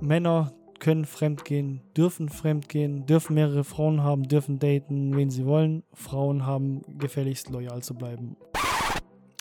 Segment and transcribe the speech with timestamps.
[0.00, 5.82] Männer können fremdgehen, dürfen fremdgehen, dürfen mehrere Frauen haben, dürfen daten, wen sie wollen.
[5.94, 8.36] Frauen haben gefälligst loyal zu bleiben.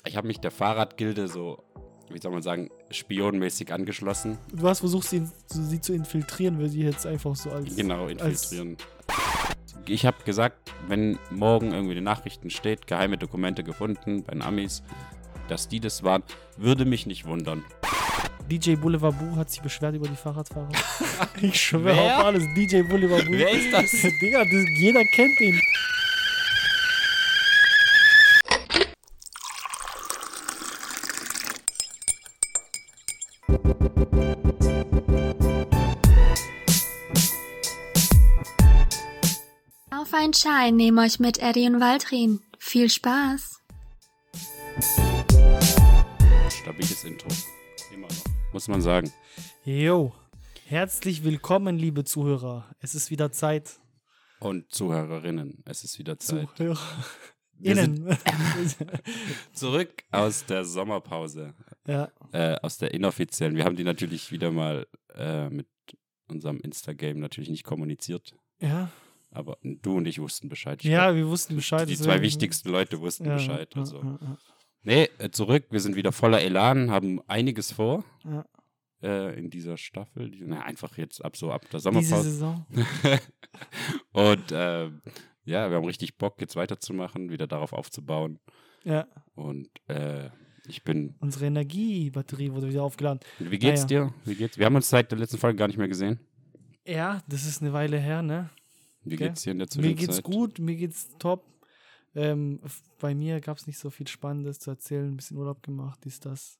[0.05, 1.63] Ich habe mich der Fahrradgilde so,
[2.09, 4.37] wie soll man sagen, spionmäßig angeschlossen.
[4.53, 7.75] Du hast versucht, sie, sie zu infiltrieren, weil sie jetzt einfach so als.
[7.75, 8.77] Genau, infiltrieren.
[9.87, 14.41] ich habe gesagt, wenn morgen irgendwie in den Nachrichten steht, geheime Dokumente gefunden bei den
[14.41, 14.83] Amis,
[15.49, 16.23] dass die das waren,
[16.57, 17.63] würde mich nicht wundern.
[18.49, 20.69] DJ Boulevard Boo hat sich beschwert über die Fahrradfahrer.
[21.41, 22.19] ich schwöre Wer?
[22.19, 22.43] auf alles.
[22.55, 23.31] DJ Boulevard Boo.
[23.31, 23.91] Wer ist das?
[24.21, 25.59] Digga, das, jeder kennt ihn.
[39.89, 42.41] Auf ein Schein nehmen euch mit Eddie und Waldrin.
[42.59, 43.59] Viel Spaß!
[46.49, 47.29] Stabiles Intro.
[48.55, 49.11] Muss man sagen.
[49.65, 50.13] Jo.
[50.67, 52.73] Herzlich willkommen, liebe Zuhörer.
[52.79, 53.81] Es ist wieder Zeit.
[54.39, 56.47] Und Zuhörerinnen, es ist wieder Zeit.
[56.55, 56.79] Zuhörer.
[57.59, 58.17] Wir sind Innen.
[59.53, 61.53] zurück aus der Sommerpause.
[61.85, 62.09] ja.
[62.31, 63.57] Äh, aus der inoffiziellen.
[63.57, 65.67] Wir haben die natürlich wieder mal äh, mit
[66.29, 68.37] unserem Insta-Game natürlich nicht kommuniziert.
[68.61, 68.89] Ja.
[69.31, 70.79] Aber du und ich wussten Bescheid.
[70.79, 71.89] Ich Ja, glaub, wir wussten Bescheid.
[71.89, 73.75] die zwei wichtigsten Leute wussten Ja, Bescheid.
[73.75, 73.97] Also.
[74.01, 74.37] ja, ja.
[74.85, 75.65] Nee, äh, zurück.
[75.71, 78.45] Wir sind wieder voller Elan, haben einiges vor Ja.
[79.01, 80.29] äh, in dieser Staffel.
[80.31, 82.23] Die, na, einfach jetzt ab so ab der Diese Sommerpause.
[82.31, 82.65] Saison.
[84.11, 85.01] und ähm,
[85.43, 88.39] ja, wir haben richtig Bock, jetzt weiterzumachen, wieder darauf aufzubauen.
[88.83, 89.07] Ja.
[89.35, 90.29] Und äh,
[90.67, 91.15] ich bin.
[91.19, 93.19] Unsere Energiebatterie wurde wieder aufgeladen.
[93.39, 94.05] Wie geht's Naja.
[94.05, 94.13] dir?
[94.25, 94.57] Wie geht's?
[94.57, 96.19] Wir haben uns seit der letzten Folge gar nicht mehr gesehen.
[96.87, 98.49] Ja, das ist eine Weile her, ne?
[99.03, 99.27] Wie Okay.
[99.27, 100.07] geht's dir in der Mir Zwischenzeit?
[100.07, 101.43] geht's gut, mir geht's top.
[102.15, 102.59] Ähm,
[102.99, 105.07] bei mir gab es nicht so viel Spannendes zu erzählen.
[105.07, 106.59] Ein bisschen Urlaub gemacht, dies, das.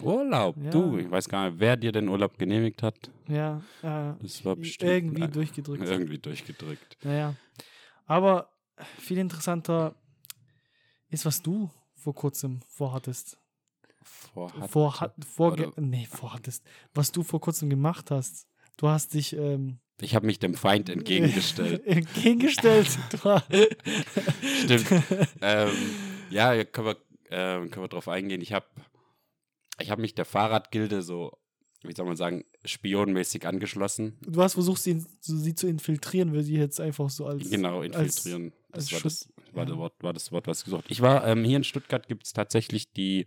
[0.00, 0.70] Urlaub, Ja.
[0.70, 0.96] du.
[0.96, 3.10] Ich weiß gar nicht, wer dir den Urlaub genehmigt hat.
[3.28, 5.84] Ja, äh, Das war bestimmt irgendwie durchgedrückt.
[5.84, 6.96] Irgendwie durchgedrückt.
[7.04, 7.36] Naja.
[8.06, 8.48] Aber
[8.98, 9.94] viel interessanter
[11.10, 13.38] ist, was du vor kurzem vorhattest.
[14.02, 14.70] Vorhat.
[14.70, 16.64] Vorhat, vorge nee, vorhattest.
[16.94, 18.46] Was du vor kurzem gemacht hast.
[18.76, 21.86] Du hast dich ähm, Ich habe mich dem Feind entgegengestellt.
[21.86, 22.88] entgegengestellt.
[24.64, 24.86] Stimmt.
[25.40, 25.70] ähm,
[26.30, 26.96] ja, können wir,
[27.30, 28.40] ähm, können wir drauf eingehen.
[28.40, 28.66] Ich habe
[29.80, 31.38] ich hab mich der Fahrradgilde so,
[31.82, 34.18] wie soll man sagen, spionmäßig angeschlossen.
[34.22, 37.50] Du hast versucht, sie, sie zu infiltrieren, weil sie jetzt einfach so als.
[37.50, 38.52] Genau, infiltrieren.
[38.72, 39.68] als das war das, war, ja.
[39.70, 42.26] das Wort, war das Wort, was ich gesucht Ich war, ähm, hier in Stuttgart gibt
[42.26, 43.26] es tatsächlich die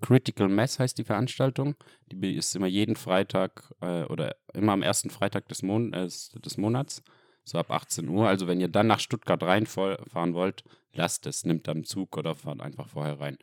[0.00, 1.74] Critical Mass, heißt die Veranstaltung.
[2.06, 6.56] Die ist immer jeden Freitag äh, oder immer am ersten Freitag des, Mon äh, des
[6.56, 7.02] Monats,
[7.44, 8.28] so ab 18 Uhr.
[8.28, 12.34] Also wenn ihr dann nach Stuttgart reinfahren wollt, lasst es, nimmt dann einen Zug oder
[12.34, 13.38] fahrt einfach vorher rein.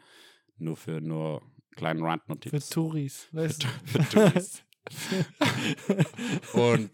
[0.57, 1.41] Nur für nur
[1.75, 2.69] kleinen Für Randnotiz.
[2.69, 3.27] Touris.
[3.31, 3.67] Weißt du?
[3.85, 4.63] Für Touris.
[6.53, 6.91] Und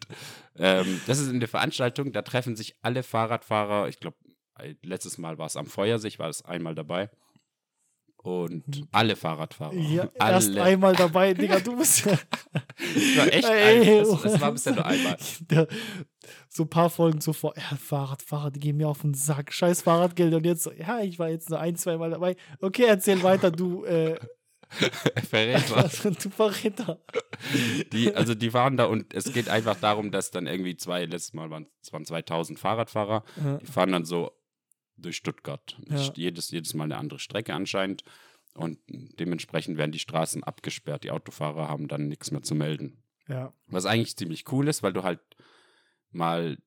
[0.56, 4.18] ähm, das ist in der Veranstaltung, da treffen sich alle Fahrradfahrer, ich glaube,
[4.82, 7.10] letztes Mal war es am Feuersee, ich war es einmal dabei.
[8.24, 9.74] Und alle Fahrradfahrer.
[9.74, 9.94] Mhm.
[9.96, 10.34] Ja, alle.
[10.34, 12.14] erst einmal dabei, Digga, du bist ja.
[12.14, 15.18] Es war echt Ey, ein, es, es war bisher nur einmal.
[15.50, 15.68] Der,
[16.48, 20.34] so ein paar Folgen zuvor, ja, Fahrradfahrer, die gehen mir auf den Sack, scheiß Fahrradgeld.
[20.36, 22.36] Und jetzt so, ja, ich war jetzt nur ein, zwei Mal dabei.
[22.62, 24.20] Okay, erzähl weiter, du, äh,
[25.30, 25.90] Verräter.
[26.04, 27.00] du Verräter.
[27.92, 31.34] Die, also die waren da und es geht einfach darum, dass dann irgendwie zwei, letztes
[31.34, 33.58] Mal waren es waren 2000 Fahrradfahrer, Ja.
[33.58, 34.32] die fahren dann so
[35.02, 35.78] durch Stuttgart.
[35.90, 35.98] Ja.
[36.16, 38.04] Jedes, jedes Mal eine andere Strecke anscheinend.
[38.54, 38.80] Und
[39.20, 41.04] dementsprechend werden die Straßen abgesperrt.
[41.04, 43.02] Die Autofahrer haben dann nichts mehr zu melden.
[43.28, 45.22] Ja, Was eigentlich ziemlich cool ist, weil du halt
[46.12, 46.58] mal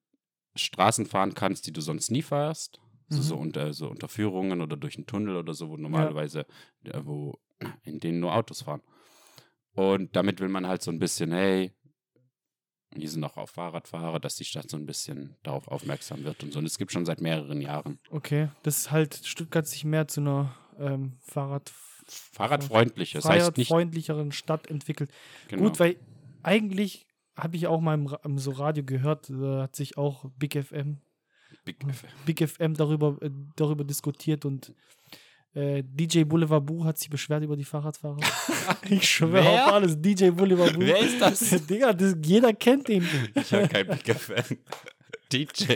[0.55, 2.81] Straßen fahren kannst, die du sonst nie fährst.
[3.11, 3.23] So, Mhm.
[3.23, 6.47] so, unter, so unter Führungen oder durch einen Tunnel oder so, wo normalerweise,
[6.85, 7.39] äh, wo,
[7.83, 8.81] in denen nur Autos fahren.
[9.73, 11.73] Und damit will man halt so ein bisschen, hey,
[13.01, 16.53] die sind auch auf Fahrradfahrer, dass die Stadt so ein bisschen darauf aufmerksam wird und
[16.53, 16.59] so.
[16.59, 17.99] Und es gibt schon seit mehreren Jahren.
[18.11, 18.49] okay.
[18.63, 21.73] Das ist halt Stuttgart sich mehr zu einer ähm, Fahrrad
[22.07, 23.13] Fahrradfreundlich.
[23.13, 25.11] Das heißt nicht, freundlicheren Stadt entwickelt.
[25.49, 25.63] genau.
[25.65, 25.97] Gut, weil
[26.43, 30.63] eigentlich habe ich auch mal im, im so Radio gehört, da hat sich auch Big
[30.63, 31.01] FM
[31.65, 31.79] Big,
[32.27, 34.75] Big FM darüber, äh, darüber diskutiert und
[35.57, 38.19] DJ Boulevard Boo hat sich beschwert über die Fahrradfahrer.
[38.91, 39.67] ich schwöre Wer?
[39.67, 40.81] auf alles, DJ Boulevard Boo.
[40.81, 41.67] Wer ist das?
[41.67, 43.07] Digga, das, jeder kennt ihn.
[43.35, 44.43] ich habe kein Big Fan.
[45.33, 45.75] DJ.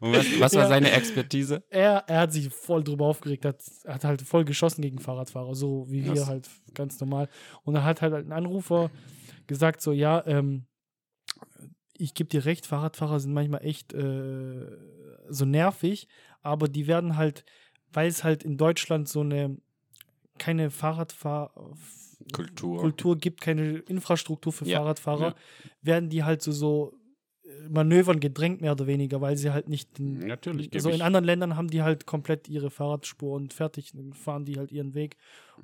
[0.00, 0.68] Und was, was war Ja.
[0.68, 1.62] seine Expertise?
[1.70, 5.86] Er, er hat sich voll drüber aufgeregt, hat, hat halt voll geschossen gegen Fahrradfahrer, so
[5.90, 6.26] wie wir Was?
[6.26, 7.28] halt ganz normal.
[7.62, 8.90] Und er hat halt ein Anrufer
[9.46, 10.66] gesagt, so, ja, ähm,
[11.98, 14.66] ich gebe dir recht, Fahrradfahrer sind manchmal echt äh,
[15.28, 16.08] so nervig,
[16.42, 17.44] aber die werden halt,
[17.92, 19.56] weil es halt in Deutschland so eine
[20.38, 21.52] keine Fahrradfahr
[22.32, 23.16] Kultur.
[23.18, 25.34] Gibt, keine Infrastruktur für Ja, Fahrradfahrer, ja.
[25.82, 26.94] werden die halt so, so
[27.44, 29.98] äh, Manövern gedrängt, mehr oder weniger, weil sie halt nicht.
[29.98, 30.70] den- Natürlich.
[30.70, 34.44] geb so in anderen Ländern haben die halt komplett ihre Fahrradspur und fertig, dann fahren
[34.44, 35.16] die halt ihren Weg.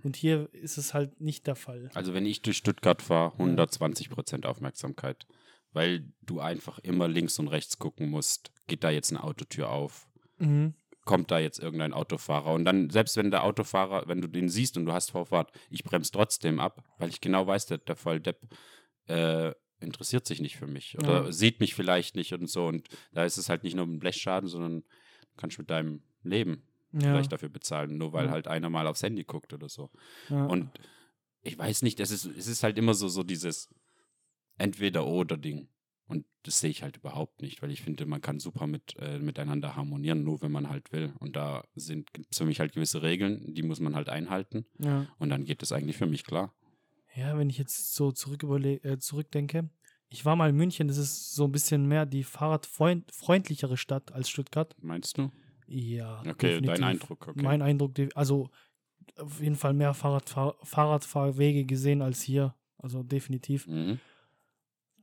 [0.03, 1.91] Und hier ist es halt nicht der Fall.
[1.95, 5.27] Also wenn ich durch Stuttgart fahre, 120 Prozent Aufmerksamkeit.
[5.73, 8.51] Weil du einfach immer links und rechts gucken musst.
[8.67, 10.09] Geht da jetzt eine Autotür auf?
[10.39, 10.73] Mhm.
[11.07, 12.53] Kommt da jetzt irgendein Autofahrer?
[12.53, 15.83] Und dann, selbst wenn der Autofahrer, wenn du den siehst und du hast Vorfahrt, ich
[15.85, 18.41] bremse trotzdem ab, weil ich genau weiß, der, der Volldepp
[19.07, 21.33] äh, interessiert sich nicht für mich oder Ja.
[21.33, 22.67] sieht mich vielleicht nicht und so.
[22.67, 26.65] Und da ist es halt nicht nur ein Blechschaden, sondern du kannst mit deinem Leben
[26.93, 27.01] Ja.
[27.01, 28.33] vielleicht dafür bezahlen, nur weil Ja.
[28.33, 29.91] halt einer mal aufs Handy guckt oder so.
[30.29, 30.69] Und
[31.43, 33.69] ich weiß nicht, es ist, es ist halt immer so, so dieses
[34.59, 35.69] Entweder-Oder-Ding.
[36.09, 39.19] Und das sehe ich halt überhaupt nicht, weil ich finde, man kann super mit, äh,
[39.19, 41.13] miteinander harmonieren, nur wenn man halt will.
[41.19, 44.67] Und da sind gibt's für mich halt gewisse Regeln, die muss man halt einhalten.
[44.79, 45.07] ja.
[45.19, 46.55] Und dann geht es eigentlich für mich klar.
[47.15, 49.71] Ja, wenn ich jetzt so zurück äh, zurückdenke,
[50.09, 54.29] ich war mal in München, das ist so ein bisschen mehr die fahrradfreundlichere Stadt als
[54.29, 54.77] Stuttgart.
[54.81, 55.33] Meinst du?
[55.67, 56.21] Ja.
[56.21, 56.85] Okay, dein definitiv.
[56.85, 57.43] Eindruck, okay.
[57.43, 58.51] Mein Eindruck, also
[59.17, 62.55] auf jeden Fall mehr Fahrradfahr Fahrradfahrwege gesehen als hier.
[62.79, 63.67] Also definitiv.
[63.67, 63.99] Mhm.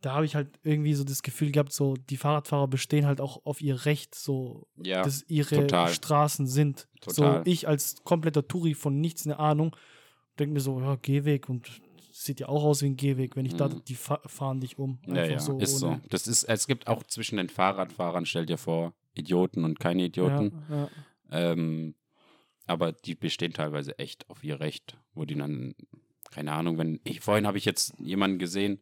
[0.03, 3.45] Da habe ich halt irgendwie so das Gefühl gehabt, so die Fahrradfahrer bestehen halt auch
[3.45, 5.87] auf ihr Recht, so Ja, dass ihre total.
[5.93, 6.89] Straßen sind.
[6.99, 7.41] Total.
[7.45, 9.73] So ich als kompletter Touri von nichts eine Ahnung,
[10.37, 11.69] denke mir so, ja, Gehweg und
[12.11, 13.81] sieht ja auch aus wie ein Gehweg, wenn ich da, Mhm.
[13.87, 14.99] die fa fahren dich um.
[15.07, 15.97] ja, Einfach ja, so ist so.
[16.09, 20.63] Das ist, es gibt auch zwischen den Fahrradfahrern, stell dir vor, Idioten und keine Idioten.
[20.69, 20.89] Ja, ja.
[21.31, 21.95] Ähm,
[22.67, 25.75] aber die bestehen teilweise echt auf ihr Recht, wo die dann,
[26.29, 28.81] keine Ahnung, wenn ich vorhin habe ich jetzt jemanden gesehen,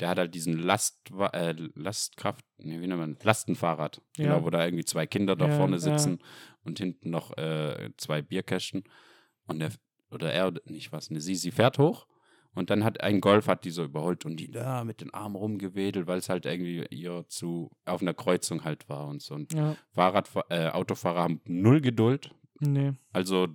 [0.00, 4.24] der hat halt diesen Last, äh, Lastkraft, nee, wie nennt man, Lastenfahrrad, Ja.
[4.34, 5.78] genau, wo da irgendwie zwei Kinder da Ja, vorne ja.
[5.80, 6.18] sitzen
[6.64, 8.84] und hinten noch äh, zwei Bierkästen
[9.46, 9.70] und der,
[10.10, 12.06] oder er, nicht was, ne, sie, sie fährt hoch
[12.54, 15.36] und dann hat ein Golf, hat die so überholt und die da mit den Armen
[15.36, 19.34] rumgewedelt, weil es halt irgendwie ihr zu, auf einer Kreuzung halt war und so.
[19.34, 19.76] Und ja.
[19.92, 22.34] Fahrrad, äh, Autofahrer haben null Geduld.
[22.58, 22.92] Nee.
[23.12, 23.48] Also,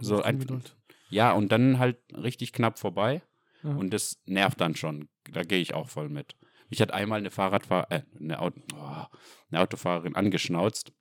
[0.00, 0.76] So ein- Geduld.
[1.08, 3.22] ja, und dann halt richtig knapp vorbei.
[3.62, 3.70] Ja.
[3.76, 5.08] Und das nervt dann schon.
[5.32, 6.36] Da gehe ich auch voll mit.
[6.70, 9.04] Ich hatte einmal eine Fahrradfahr äh, eine, Auto oh,
[9.50, 10.92] eine Autofahrerin angeschnauzt.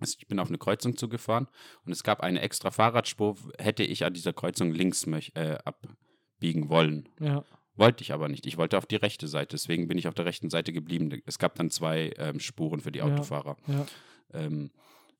[0.00, 1.48] Also ich bin auf eine Kreuzung zugefahren
[1.84, 7.08] und es gab eine extra Fahrradspur, hätte ich an dieser Kreuzung links äh, abbiegen wollen.
[7.20, 7.44] ja.
[7.76, 8.46] Wollte ich aber nicht.
[8.46, 9.56] Ich wollte auf die rechte Seite.
[9.56, 11.20] Deswegen bin ich auf der rechten Seite geblieben.
[11.26, 13.06] Es gab dann zwei ähm, Spuren für die Ja.
[13.06, 13.56] Autofahrer.
[13.66, 13.84] Ja.
[14.32, 14.70] Ähm,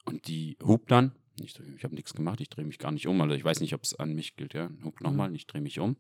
[0.05, 1.17] und die hupt dann.
[1.43, 3.21] Ich, ich habe nichts gemacht, ich drehe mich gar nicht um.
[3.21, 4.71] Also ich weiß nicht, ob es an mich gilt, ja.
[4.85, 5.97] Hupt nochmal, ich drehe mich um.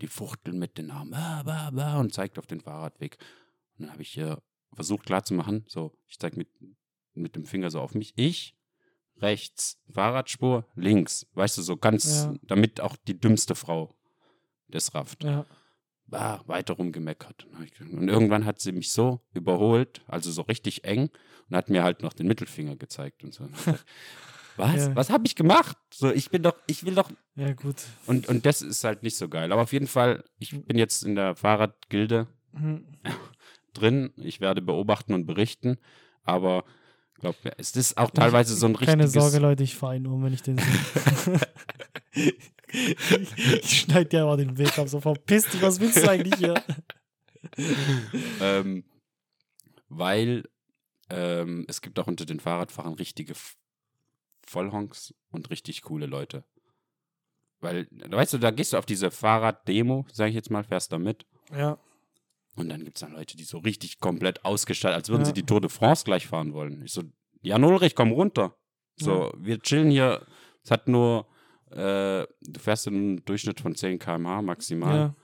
[0.00, 3.16] Die fuchteln mit den Armen bah, bah, und zeigt auf den Fahrradweg.
[3.78, 4.42] Und dann habe ich hier
[4.72, 6.48] versucht klarzumachen, so, ich zeige mit,
[7.14, 8.12] mit dem Finger so auf mich.
[8.16, 8.56] Ich,
[9.18, 11.26] rechts, Fahrradspur, links.
[11.34, 12.34] Weißt du, so ganz, Ja.
[12.42, 13.94] damit auch die dümmste Frau
[14.68, 15.46] das rafft Ja.
[16.06, 17.46] bah, weiter rumgemeckert.
[17.80, 21.10] Und irgendwann hat sie mich so überholt, also so richtig eng,
[21.48, 23.48] und hat mir halt noch den Mittelfinger gezeigt und so.
[24.56, 24.76] Was?
[24.76, 24.96] Ja.
[24.96, 25.76] Was habe ich gemacht?
[25.92, 27.10] So, ich bin doch, ich will doch.
[27.34, 27.76] Ja, gut.
[28.06, 29.52] Und, und das ist halt nicht so geil.
[29.52, 32.84] Aber auf jeden Fall, ich bin jetzt in der Fahrradgilde Hm.
[33.74, 34.12] drin.
[34.16, 35.78] Ich werde beobachten und berichten.
[36.22, 36.64] Aber
[37.14, 38.92] glaub mir, es ist auch teilweise so ein richtiges.
[38.92, 41.40] Keine Sorge, Leute, ich fahre ihn um, wenn ich den sehe.
[42.12, 42.34] ich
[43.62, 46.54] ich schneide dir aber den Weg ab, so verpiss dich, was willst du eigentlich hier?
[48.40, 48.84] ähm,
[49.88, 50.44] weil
[51.10, 53.34] ähm, es gibt auch unter den Fahrradfahrern richtige
[54.46, 56.44] Vollhonks und richtig coole Leute.
[57.60, 60.98] Weil, weißt du, da gehst du auf diese Fahrraddemo, sag ich jetzt mal, fährst da
[60.98, 61.26] mit.
[61.54, 61.78] Ja,
[62.56, 65.26] Und dann gibt es dann Leute, die so richtig komplett ausgestattet, als würden Ja.
[65.26, 66.82] sie die Tour de France gleich fahren wollen.
[66.84, 67.02] Ich so,
[67.42, 68.54] Jan Ulrich, komm runter.
[68.96, 70.24] So, wir chillen hier.
[70.62, 71.26] Es hat nur,
[71.72, 74.96] äh, du fährst in einem Durchschnitt von 10 km/h maximal.
[74.96, 75.16] ja.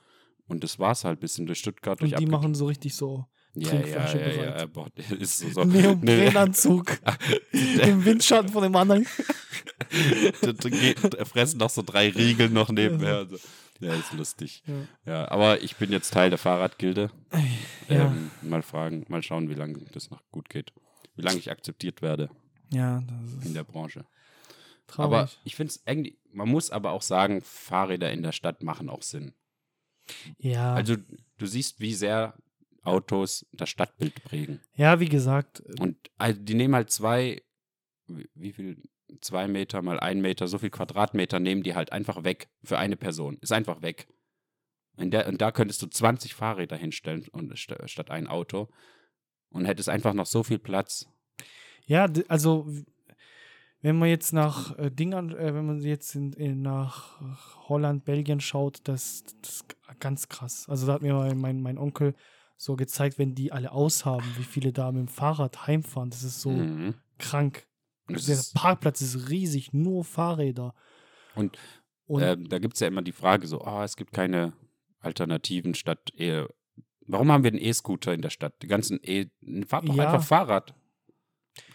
[0.49, 3.27] Und das war's halt, bisschen durch Stuttgart, durch Und die abge- machen so richtig so
[3.55, 4.89] ja, ja, ja, ja, ja, boah,
[5.19, 6.99] ist so, so Neoprenanzug
[7.53, 9.07] im Windschatten von dem anderen.
[11.25, 13.27] Fressen noch so drei Riegel noch nebenher.
[13.81, 14.63] Ja, ist lustig.
[14.67, 14.87] Ja.
[15.13, 17.11] Ja, aber ich bin jetzt Teil der Fahrradgilde.
[17.89, 18.07] Ja.
[18.07, 20.73] Ähm, mal fragen, mal schauen, wie lange das noch gut geht.
[21.17, 22.29] Wie lange ich akzeptiert werde
[22.71, 24.05] Ja, das in ist der Branche.
[24.87, 25.19] traurig.
[25.19, 28.89] Aber ich finde es irgendwie, man muss aber auch sagen, Fahrräder in der Stadt machen
[28.91, 29.33] auch Sinn.
[30.39, 30.75] ja.
[30.75, 30.97] Also
[31.39, 32.35] du siehst, wie sehr
[32.83, 34.61] Autos das Stadtbild prägen.
[34.75, 37.43] ja, wie gesagt, Und also die nehmen halt zwei,
[38.07, 38.83] wie, viel,
[39.21, 42.97] zwei Meter mal ein Meter, so viel Quadratmeter nehmen die halt einfach weg für eine
[42.97, 43.39] Person.
[43.41, 44.09] Ist einfach weg.
[44.97, 48.69] Und, der, und da könntest du 20 Fahrräder hinstellen und, st statt ein Auto
[49.51, 51.07] und hättest einfach noch so viel Platz.
[51.87, 52.67] ja, also
[53.83, 57.19] Wenn man jetzt nach äh, Dingern, äh, wenn man jetzt in, in, nach
[57.69, 60.67] Holland, Belgien schaut, das, das ist ganz krass.
[60.69, 62.15] Also da hat mir mein, mein, mein Onkel
[62.63, 66.11] so gezeigt, wenn die alle aushaben, wie viele da mit dem Fahrrad heimfahren.
[66.11, 66.93] Das ist so Mhm.
[67.19, 67.67] krank.
[68.07, 70.75] Das Der ist- Parkplatz ist riesig, nur Fahrräder.
[71.35, 71.57] Und,
[72.07, 74.53] Und ähm, da gibt es ja immer die Frage so, ah, es gibt keine
[74.99, 76.45] Alternativen statt E.
[77.07, 78.61] Warum haben wir einen E-Scooter in der Stadt?
[78.63, 79.29] Die ganzen E,
[79.67, 80.05] fahrt doch Ja.
[80.13, 80.75] einfach Fahrrad.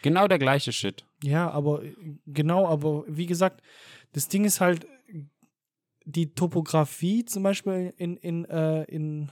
[0.03, 1.03] Genau der gleiche Shit.
[1.23, 1.95] Ja, aber äh,
[2.27, 3.63] genau, aber wie gesagt,
[4.13, 4.85] das Ding ist halt
[6.05, 9.31] die Topografie zum Beispiel in, in, äh, in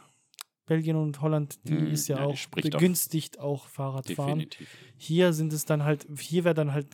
[0.66, 4.40] Belgien und Holland, die Mhm, ist ja, ja, auch spricht auch begünstigt auch Fahrradfahren.
[4.40, 4.70] Definitiv.
[4.98, 6.88] Hier sind es dann halt, hier wäre dann halt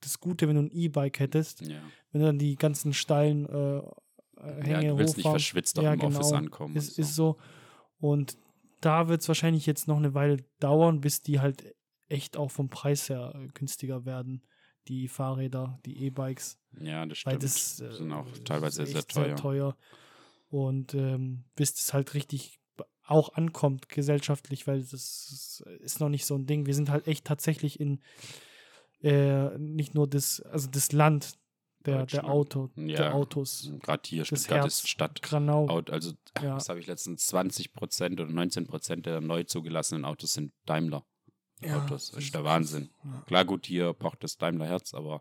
[0.00, 1.80] das Gute, wenn du ein E-Bike hättest, Ja.
[2.12, 3.82] wenn du dann die ganzen steilen äh, äh,
[4.68, 5.40] ja, Hänge du willst nicht hochfahren.
[5.40, 6.38] verschwitzt auch Ja, im Office genau.
[6.38, 6.76] ankommen.
[6.76, 7.38] Ist, und ist so.
[7.98, 8.36] Und
[8.80, 11.74] da wird es wahrscheinlich jetzt noch eine Weile dauern, bis die halt
[12.08, 14.42] echt auch vom Preis her günstiger werden.
[14.88, 16.58] Die Fahrräder, die E-Bikes.
[16.80, 17.42] Ja, das Weil stimmt.
[17.44, 19.36] das äh, sind auch teilweise sehr, echt teuer.
[19.36, 19.76] teuer.
[20.48, 22.58] Und ähm, bis das halt richtig
[23.06, 24.92] auch ankommt gesellschaftlich, weil das
[25.80, 26.66] ist, noch nicht so ein Ding.
[26.66, 28.00] Wir sind halt echt tatsächlich in
[29.02, 31.34] äh, nicht nur das, also das Land
[31.84, 32.24] der, der.
[32.28, 32.96] Auto, Ja.
[32.96, 33.72] der Autos.
[33.82, 34.74] Gerade hier, Das Stuttgart Herz.
[34.76, 35.20] ist Stadt.
[35.22, 35.66] Granau.
[35.90, 36.54] Also, Ja.
[36.54, 37.26] was habe ich letztens?
[37.26, 41.04] 20 Prozent oder 19 Prozent der neu zugelassenen Autos sind Daimler.
[41.60, 42.06] Ja, Autos.
[42.06, 42.90] Das das ist der Wahnsinn.
[43.04, 43.22] Ja.
[43.26, 45.20] Klar, gut, hier braucht das Daimler Herz, aber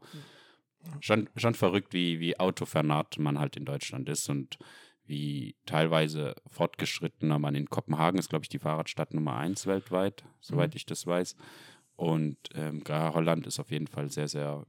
[1.00, 4.58] schon, schon verrückt, wie, wie autofernat man halt in Deutschland ist und
[5.06, 10.72] wie teilweise fortgeschrittener man in Kopenhagen ist, glaube ich, die Fahrradstadt Nummer eins weltweit, soweit
[10.72, 10.78] Mhm.
[10.78, 11.36] ich das weiß.
[11.96, 14.66] Und ähm, Holland ist auf jeden Fall sehr, sehr,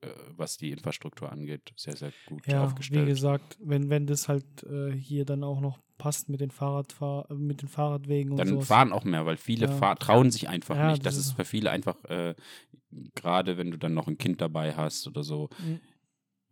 [0.00, 3.06] äh, was die Infrastruktur angeht, sehr, sehr gut Ja, aufgestellt.
[3.06, 7.32] wie gesagt, wenn, wenn das halt äh, hier dann auch noch passt mit den Fahrradfahr
[7.32, 8.66] mit den Fahrradwegen und Dann sowas.
[8.66, 9.94] fahren auch mehr, weil viele Ja.
[9.94, 11.06] trauen sich einfach Ja, nicht.
[11.06, 12.34] Das das ist ist- für viele einfach, äh,
[13.14, 15.80] gerade wenn du dann noch ein Kind dabei hast oder so, Mhm.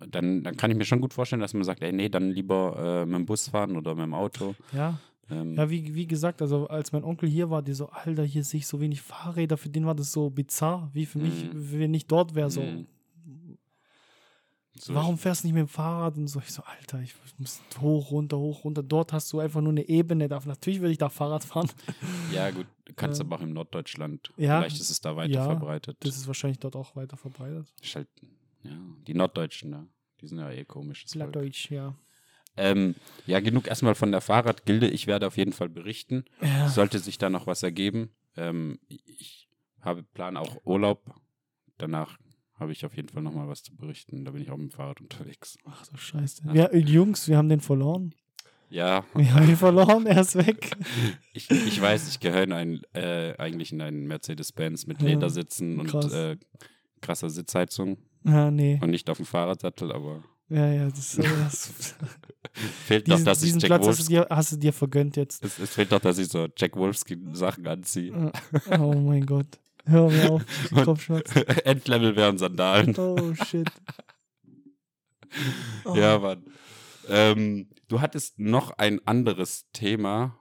[0.08, 3.02] Dann, dann kann ich mir schon gut vorstellen, dass man sagt, ey, nee, dann lieber
[3.02, 4.54] äh, mit dem Bus fahren oder mit dem Auto.
[4.72, 4.98] Ja,
[5.30, 8.42] Ähm, ja wie, wie gesagt, also als mein Onkel hier war, die so, Alter, hier
[8.44, 11.50] sehe ich so wenig Fahrräder, für den war das so bizarr, wie für mich, Mhm.
[11.80, 12.86] wenn ich dort wäre, so, Mhm.
[14.78, 16.40] so warum fährst du nicht mit dem Fahrrad und so?
[16.40, 18.82] Ich so, Alter, ich muss hoch, runter, hoch, runter.
[18.82, 20.28] Dort hast du einfach nur eine Ebene.
[20.28, 21.68] Da, natürlich würde ich da Fahrrad fahren.
[22.32, 24.30] Ja, gut, du kannst Ähm, aber auch im Norddeutschland.
[24.36, 25.96] ja, Vielleicht ist es da weiter ja, verbreitet.
[26.00, 27.66] Das ist wahrscheinlich dort auch weiter verbreitet.
[27.82, 28.08] Ist halt,
[28.62, 29.86] ja, die Norddeutschen, ja.
[30.20, 31.32] Die sind ja eh komisches Volk.
[31.32, 31.94] Plattdeutsch, ja.
[32.56, 32.94] Ähm,
[33.26, 34.88] ja, genug erstmal von der Fahrradgilde.
[34.88, 36.24] Ich werde auf jeden Fall berichten.
[36.42, 38.10] Ja, Sollte sich da noch was ergeben.
[38.36, 39.48] Ähm, ich
[39.80, 41.14] habe Plan auch Urlaub.
[41.78, 42.18] Danach
[42.58, 44.24] habe ich auf jeden Fall noch mal was zu berichten.
[44.24, 45.56] Da bin ich auch mit dem Fahrrad unterwegs.
[45.64, 46.42] ach so Scheiße.
[46.52, 48.14] Wir, Jungs, wir haben den verloren.
[48.68, 50.76] Ja, Wir haben ihn verloren, er ist weg.
[51.32, 55.80] ich, ich weiß, ich gehöre in einen, äh, eigentlich in einen Mercedes-Benz mit Ja, Ledersitzen
[55.80, 56.12] und krass.
[56.12, 56.36] äh,
[57.00, 58.78] krasser Sitzheizung Ja, nee.
[58.82, 61.72] und nicht auf dem Fahrradsattel, aber Ja, ja, das, das
[62.86, 65.44] fehlt doch, diesen, dass ich Jack Platz hast du, dir, hast du dir vergönnt jetzt.
[65.44, 68.32] es, es fehlt doch, dass ich so Jack Wolfskin Sachen anziehe.
[68.78, 69.58] Oh mein Gott.
[69.86, 70.44] Hör mir auf.
[70.84, 71.46] Kopfschmerzen.
[71.64, 72.96] Endlevel wären Sandalen.
[72.98, 73.70] Oh shit.
[75.84, 75.94] Oh.
[75.94, 76.44] Ja, Mann.
[77.08, 80.39] Ähm, du hattest noch ein anderes Thema.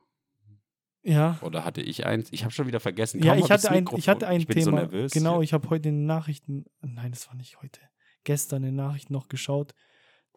[1.03, 1.39] Ja.
[1.41, 2.27] Oder hatte ich eins?
[2.32, 3.24] Ich habe schon wieder vergessen.
[3.24, 4.00] Ja, Kaum ich hab ich's hatte, ein, Mikrofon.
[4.00, 4.65] ich hatte ein ich bin Thema.
[4.65, 5.12] so nervös.
[5.12, 5.44] Genau, hier.
[5.44, 7.79] ich habe heute in den Nachrichten, nein, das war nicht heute,
[8.24, 9.74] gestern in den Nachrichten noch geschaut.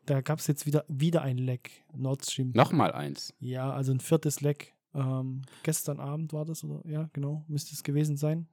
[0.07, 1.85] Da gab es jetzt wieder, wieder ein Leck.
[1.93, 2.51] Nord Stream.
[2.55, 3.35] Nochmal eins.
[3.39, 4.75] Ja, also ein viertes Leck.
[4.95, 6.89] Ähm, gestern Abend war das, oder?
[6.89, 8.49] Ja, genau, müsste es gewesen sein.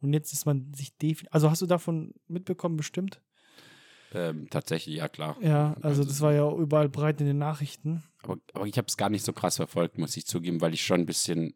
[0.00, 1.26] Und jetzt ist man sich definitiv.
[1.32, 3.20] Also hast du davon mitbekommen, bestimmt?
[4.16, 5.36] Ähm, tatsächlich, ja klar.
[5.40, 8.02] Ja, also Also- das war ja überall breit in den Nachrichten.
[8.22, 10.84] Aber, aber ich habe es gar nicht so krass verfolgt, muss ich zugeben, weil ich
[10.84, 11.54] schon ein bisschen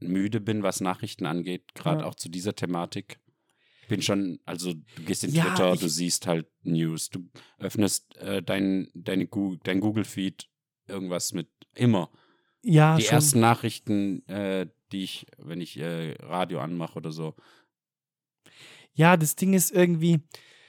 [0.00, 2.06] müde bin, was Nachrichten angeht, gerade Ja.
[2.06, 3.20] auch zu dieser Thematik.
[3.82, 7.28] Ich bin schon, also du gehst in Ja, Twitter, du siehst halt News, du
[7.58, 10.48] öffnest äh, dein, deine Gu dein Google-Feed,
[10.86, 12.10] irgendwas mit immer.
[12.62, 13.14] Ja, die schon.
[13.14, 17.34] ersten Nachrichten, äh, die ich, wenn ich äh, Radio anmache oder so,
[18.92, 20.20] Ja, das Ding ist irgendwie,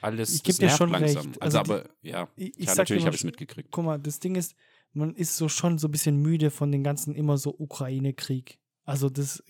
[0.02, 1.26] alles Ich geb das dir schon langsam.
[1.26, 1.42] recht.
[1.42, 3.70] Also, Also die- aber ja, ich, ich ja, natürlich habe ich es mitgekriegt.
[3.70, 4.54] Guck mal, das Ding ist,
[4.92, 8.58] man ist so schon so ein bisschen müde von den ganzen immer so Ukraine-Krieg.
[8.84, 9.42] Also das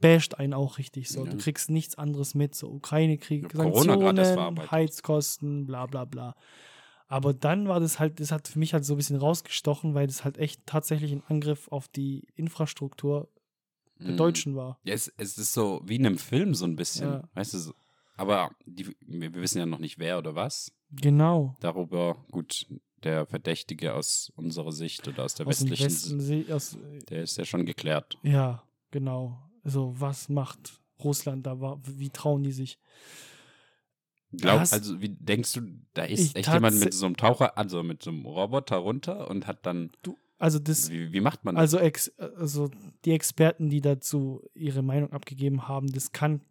[0.00, 1.24] basht einen auch richtig so.
[1.24, 1.30] Ja.
[1.32, 4.70] Du kriegst nichts anderes mit, so Ukraine-Krieg, Ja, Sanktionen.
[4.70, 6.34] Heizkosten, bla bla bla.
[7.08, 10.06] Aber dann war das halt, das hat für mich halt so ein bisschen rausgestochen, weil
[10.06, 13.28] das halt echt tatsächlich ein Angriff auf die Infrastruktur
[13.98, 14.16] der Mhm.
[14.18, 14.78] Deutschen war.
[14.84, 17.22] Ja, es, es ist so wie in einem Film so ein bisschen, Ja.
[17.34, 17.74] weißt du, so.
[18.18, 20.72] Aber die, wir, wissen ja noch nicht wer oder was.
[20.90, 21.54] Genau.
[21.60, 22.66] Darüber, gut,
[23.04, 26.76] der Verdächtige aus unserer Sicht oder aus der Aus westlichen, Westen, See- aus,
[27.08, 28.18] der ist ja schon geklärt.
[28.22, 29.38] Ja, genau.
[29.64, 31.78] Also, was macht Russland da?
[31.84, 32.78] Wie trauen die sich?
[34.32, 34.72] Glaub, Was?
[34.74, 35.62] also, wie denkst du,
[35.94, 39.46] da ist echt jemand mit so einem Taucher, also mit so einem Roboter runter und
[39.46, 39.90] hat dann.
[40.02, 41.62] Du, also das, Wie, wie macht man das?
[41.62, 42.70] also, ex, also
[43.04, 46.42] die Experten, die dazu ihre Meinung abgegeben haben, das kann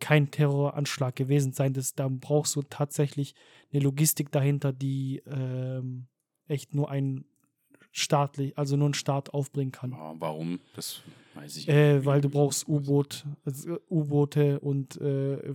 [0.00, 1.72] kein Terroranschlag gewesen sein.
[1.72, 3.34] Das, da brauchst du tatsächlich
[3.72, 6.06] eine Logistik dahinter, die ähm,
[6.46, 7.24] echt nur ein
[7.92, 9.92] staatlich, also nur ein Staat aufbringen kann.
[9.92, 10.60] Oh, warum?
[10.76, 11.02] Das
[11.34, 12.06] weiß ich Äh, nicht.
[12.06, 15.52] weil du brauchst U-Boot, also U-Boote und äh,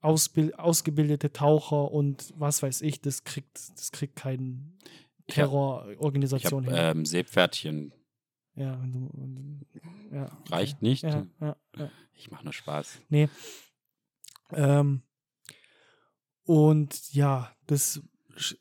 [0.00, 6.66] ausgebildete Taucher und was weiß ich, das kriegt, das kriegt keine Ich hab- Ich Terrororganisation
[6.66, 6.98] habe hin.
[6.98, 7.92] ähm, Seepferdchen.
[8.56, 11.02] Ja, wenn du, wenn du, ja, Reicht nicht?
[11.04, 11.56] Ja, ja.
[12.14, 13.00] Ich mache nur Spaß.
[14.52, 15.02] Ähm,
[16.44, 18.00] und ja, das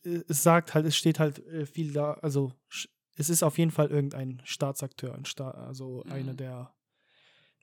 [0.03, 2.53] es sagt halt, es steht halt äh, viel da, also
[3.15, 6.11] es ist auf jeden Fall irgendein Staatsakteur, ein Sta also Mhm.
[6.11, 6.73] einer der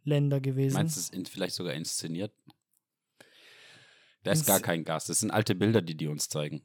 [0.04, 0.74] Länder gewesen.
[0.76, 2.32] Meinst du, es ist vielleicht sogar inszeniert?
[4.22, 5.06] Da ist Ins- gar kein Gas.
[5.06, 6.62] Das sind alte Bilder, die die uns zeigen.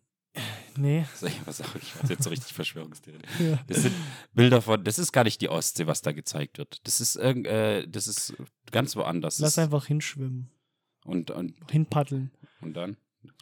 [0.77, 1.05] Nee.
[1.15, 1.71] Soll ich was sagen?
[1.81, 3.21] Ich weiß jetzt so richtig Verschwörungstheorie.
[3.39, 3.59] Ja.
[3.67, 3.95] Das sind
[4.33, 6.85] Bilder von, das ist gar nicht die Ostsee, was da gezeigt wird.
[6.85, 8.33] Das ist irgend, äh, das ist
[8.71, 9.39] ganz woanders.
[9.39, 10.49] Lass einfach hinschwimmen,
[11.05, 12.97] und, und, hinpaddeln und dann?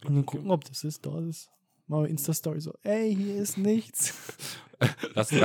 [0.06, 1.50] und dann gucken, ob das ist, dort ist.
[1.88, 4.14] Wir Insta-Story so, ey, hier ist nichts.
[5.16, 5.42] Hast du,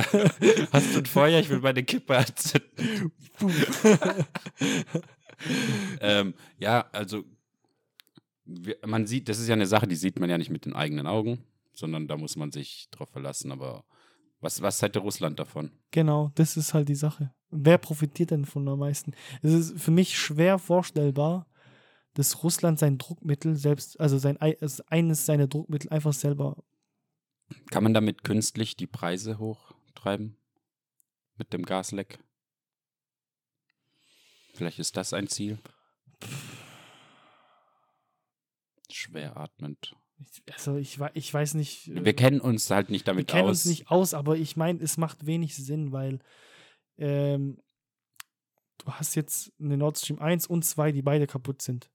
[0.73, 1.39] hast du ein Feuer?
[1.39, 3.11] Ich will meine Kippe anzünden.
[6.01, 7.23] ähm, ja, also
[8.83, 11.05] man sieht, das ist ja eine Sache, die sieht man ja nicht mit den eigenen
[11.05, 11.43] Augen,
[11.77, 13.51] sondern da muss man sich drauf verlassen.
[13.51, 13.85] Aber
[14.39, 15.71] was, was hätte Russland davon?
[15.91, 17.33] Genau, das ist halt die Sache.
[17.49, 19.13] Wer profitiert denn von am meisten?
[19.41, 21.47] Es ist für mich schwer vorstellbar,
[22.13, 26.63] dass Russland sein Druckmittel selbst, also sein ei- also eines seiner Druckmittel einfach selber.
[27.69, 30.35] Kann man damit künstlich die Preise hochtreiben?
[31.37, 32.19] Mit dem Gasleck?
[34.55, 35.59] Vielleicht ist das ein Ziel.
[38.97, 39.95] Schwer atmend.
[40.53, 41.87] Also ich, ich weiß nicht.
[41.89, 43.49] äh, Wir kennen uns halt nicht wir damit kennen aus.
[43.49, 46.19] uns nicht aus, aber ich meine, es macht wenig Sinn, weil
[46.97, 47.59] ähm,
[48.79, 51.91] du hast jetzt eine Nord Stream 1 und 2, die beide kaputt sind.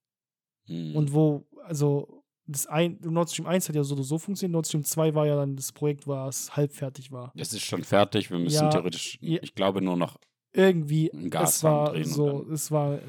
[0.66, 0.94] Hm.
[0.94, 4.66] Und wo, also das ein, Nord Stream 1 hat ja so oder so funktioniert, Nord
[4.68, 7.32] Stream 2 war ja dann das Projekt, was halb fertig war.
[7.34, 8.30] Das ist schon fertig.
[8.30, 9.40] Wir müssen Ja, theoretisch, ja.
[9.42, 10.16] ich glaube, nur noch.
[10.52, 13.00] Irgendwie, Ein es Gashahn war so, es war,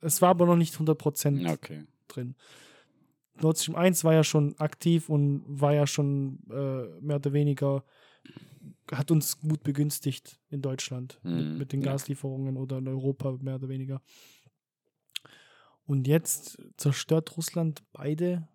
[0.00, 1.84] es war aber noch nicht 100% Ja, Okay.
[2.08, 2.34] drin.
[3.42, 7.84] Nord Stream 1 war ja schon aktiv und war ja schon äh, mehr oder weniger,
[8.90, 11.80] hat uns gut begünstigt in Deutschland Mhm, mit, mit den.
[11.82, 14.00] Gaslieferungen oder in Europa mehr oder weniger.
[15.86, 18.46] Und jetzt zerstört Russland beide.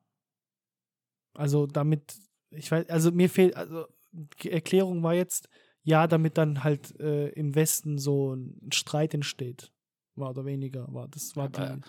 [1.34, 2.16] Also damit,
[2.52, 5.50] ich weiß, also mir fehlt, also die Erklärung war jetzt,
[5.84, 9.72] ja, damit dann halt äh, im Westen so ein Streit entsteht.
[10.16, 10.86] War oder weniger.
[10.94, 11.82] War, das war Aber- die,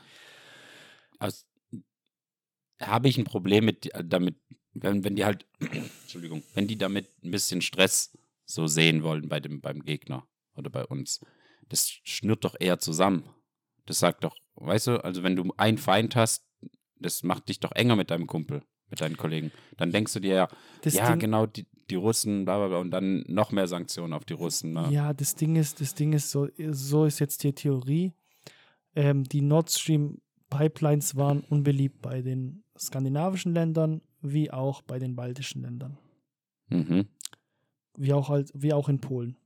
[1.18, 1.44] Also,
[2.86, 4.36] habe ich ein Problem mit damit,
[4.72, 5.46] wenn, wenn die halt,
[6.02, 8.12] Entschuldigung, wenn die damit ein bisschen Stress
[8.44, 11.20] so sehen wollen bei dem, beim Gegner oder bei uns.
[11.68, 13.24] Das schnürt doch eher zusammen.
[13.86, 16.46] Das sagt doch, weißt du, also wenn du einen Feind hast,
[16.98, 19.52] das macht dich doch enger mit deinem Kumpel, mit deinen Kollegen.
[19.76, 20.48] Dann denkst du dir ja,
[20.82, 24.12] das ja, Ding, genau, die, die Russen, bla bla bla, und dann noch mehr Sanktionen
[24.12, 24.72] auf die Russen.
[24.72, 24.88] Ne?
[24.90, 28.12] Ja, das Ding ist, das Ding ist so, so ist jetzt die Theorie.
[28.94, 30.20] Ähm, die Nord Stream
[30.50, 35.98] Pipelines waren unbeliebt bei den skandinavischen Ländern wie auch bei den baltischen Ländern,
[36.70, 37.06] Mhm.
[37.96, 39.36] wie auch halt, wie auch in Polen.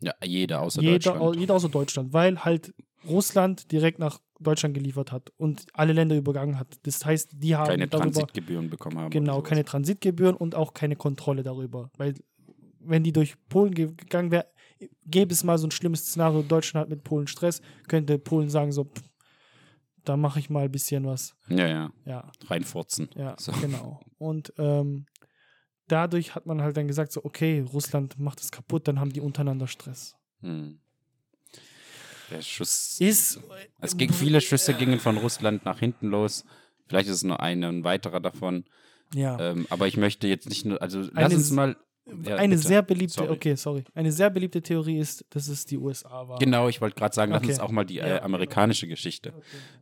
[0.00, 1.36] Ja, jeder außer Jeder, Deutschland.
[1.36, 2.74] jeder außer Deutschland, weil halt
[3.08, 6.68] Russland direkt nach Deutschland geliefert hat und alle Länder übergangen hat.
[6.82, 9.10] Das heißt, die haben keine darüber Transitgebühren bekommen haben.
[9.10, 12.14] genau keine Transitgebühren und auch keine Kontrolle darüber, weil
[12.80, 14.46] wenn die durch Polen ge- gegangen wäre,
[15.06, 18.72] gäbe es mal so ein schlimmes Szenario, Deutschland hat mit Polen Stress, könnte Polen sagen
[18.72, 19.02] so, pff,
[20.08, 21.34] da mache ich mal ein bisschen was.
[21.48, 23.08] Ja, ja, Ja, reinfurzen.
[23.16, 23.52] ja, So.
[23.52, 24.00] genau.
[24.18, 25.06] Und ähm,
[25.88, 29.20] dadurch hat man halt dann gesagt so, okay, Russland macht es kaputt, dann haben die
[29.20, 30.16] untereinander Stress.
[30.40, 30.80] Hm.
[32.30, 32.96] Der Schuss.
[33.00, 33.40] Ist
[33.80, 36.44] Es ging, viele Schüsse gingen von Russland nach hinten los.
[36.88, 38.64] Vielleicht ist es nur eine, ein weiterer davon.
[39.14, 39.38] ja.
[39.38, 41.76] Ähm, aber ich möchte jetzt nicht nur, also lass uns mal.
[42.22, 42.68] Ja, eine bitte.
[42.68, 43.30] sehr beliebte, Sorry.
[43.30, 43.84] okay, sorry.
[43.94, 46.38] Eine sehr beliebte Theorie ist, dass es die USA war.
[46.38, 47.50] Genau, ich wollte gerade sagen, lass Okay.
[47.50, 49.34] uns auch mal die äh, amerikanische Geschichte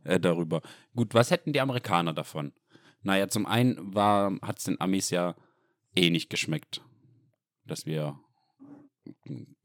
[0.03, 0.61] äh, darüber.
[0.95, 2.51] Gut, was hätten die Amerikaner davon?
[3.03, 5.35] Naja, zum einen hat es den Amis ja
[5.95, 6.81] eh nicht geschmeckt,
[7.65, 8.19] dass wir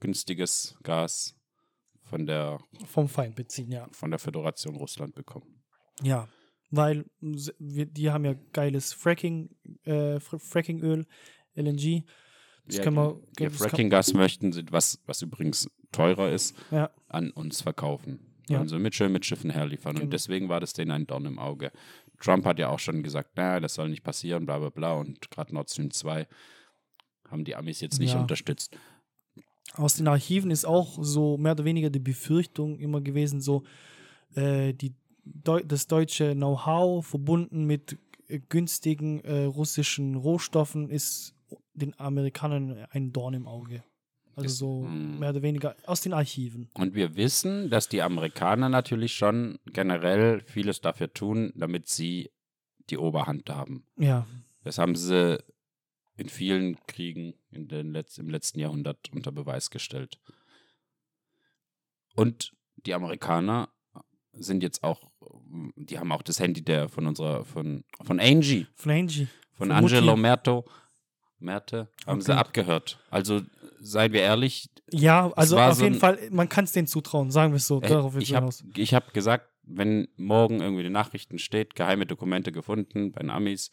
[0.01, 1.37] günstiges Gas
[2.03, 3.89] von der, Vom Feind beziehen, ja.
[3.93, 5.63] von der Föderation Russland bekommen.
[6.03, 6.29] Ja,
[6.71, 9.51] weil wir, die haben ja geiles Fracking,
[9.85, 11.07] äh, Fr Frackingöl,
[11.55, 12.05] LNG.
[12.71, 13.21] Das Ja, können wir.
[13.39, 18.21] die Fracking-Gas möchten, sie, was, was übrigens teurer ist, Ja, an uns verkaufen.
[18.49, 18.61] Ja.
[18.61, 19.95] Also mit schön mit Schiffen herliefern.
[19.95, 20.05] Genau.
[20.05, 21.71] Und deswegen war das denen ein Dorn im Auge.
[22.21, 24.95] Trump hat ja auch schon gesagt, na, das soll nicht passieren, bla bla bla.
[24.95, 26.27] Und gerade Nord Stream 2
[27.29, 28.21] haben die Amis jetzt nicht Ja.
[28.21, 28.77] unterstützt.
[29.75, 33.63] Aus den Archiven ist auch so mehr oder weniger die Befürchtung immer gewesen, so
[34.35, 41.35] äh, die Deu das deutsche Know-how verbunden mit äh, günstigen äh, russischen Rohstoffen ist
[41.81, 43.83] den Amerikanern ein Dorn im Auge.
[44.37, 45.19] Also so mm.
[45.19, 46.71] mehr oder weniger aus den Archiven.
[46.75, 52.31] Und wir wissen, dass die Amerikaner natürlich schon generell vieles dafür tun, damit sie
[52.91, 53.85] die Oberhand haben.
[53.97, 54.27] Ja,
[54.65, 55.43] Das haben sie
[56.17, 60.21] in vielen Kriegen in den Letz im letzten Jahrhundert unter Beweis gestellt.
[62.15, 63.69] Und die Amerikaner
[64.33, 65.11] sind jetzt auch,
[65.77, 69.27] die haben auch das Handy der von unserer, von, von Angie, von Angie.
[69.53, 70.21] von Von Angelo Mutti.
[70.21, 70.65] Merto,
[71.41, 72.41] Merte, haben sie Okay.
[72.41, 72.99] abgehört.
[73.11, 73.43] Also
[73.81, 77.53] seien wir ehrlich, Ja, also auf so jeden Fall, man kann es denen zutrauen, sagen
[77.53, 77.81] wir es so.
[77.81, 82.53] Ey, Darauf ich habe hab gesagt, wenn morgen irgendwie in den Nachrichten steht, geheime Dokumente
[82.53, 83.71] gefunden bei den Amis,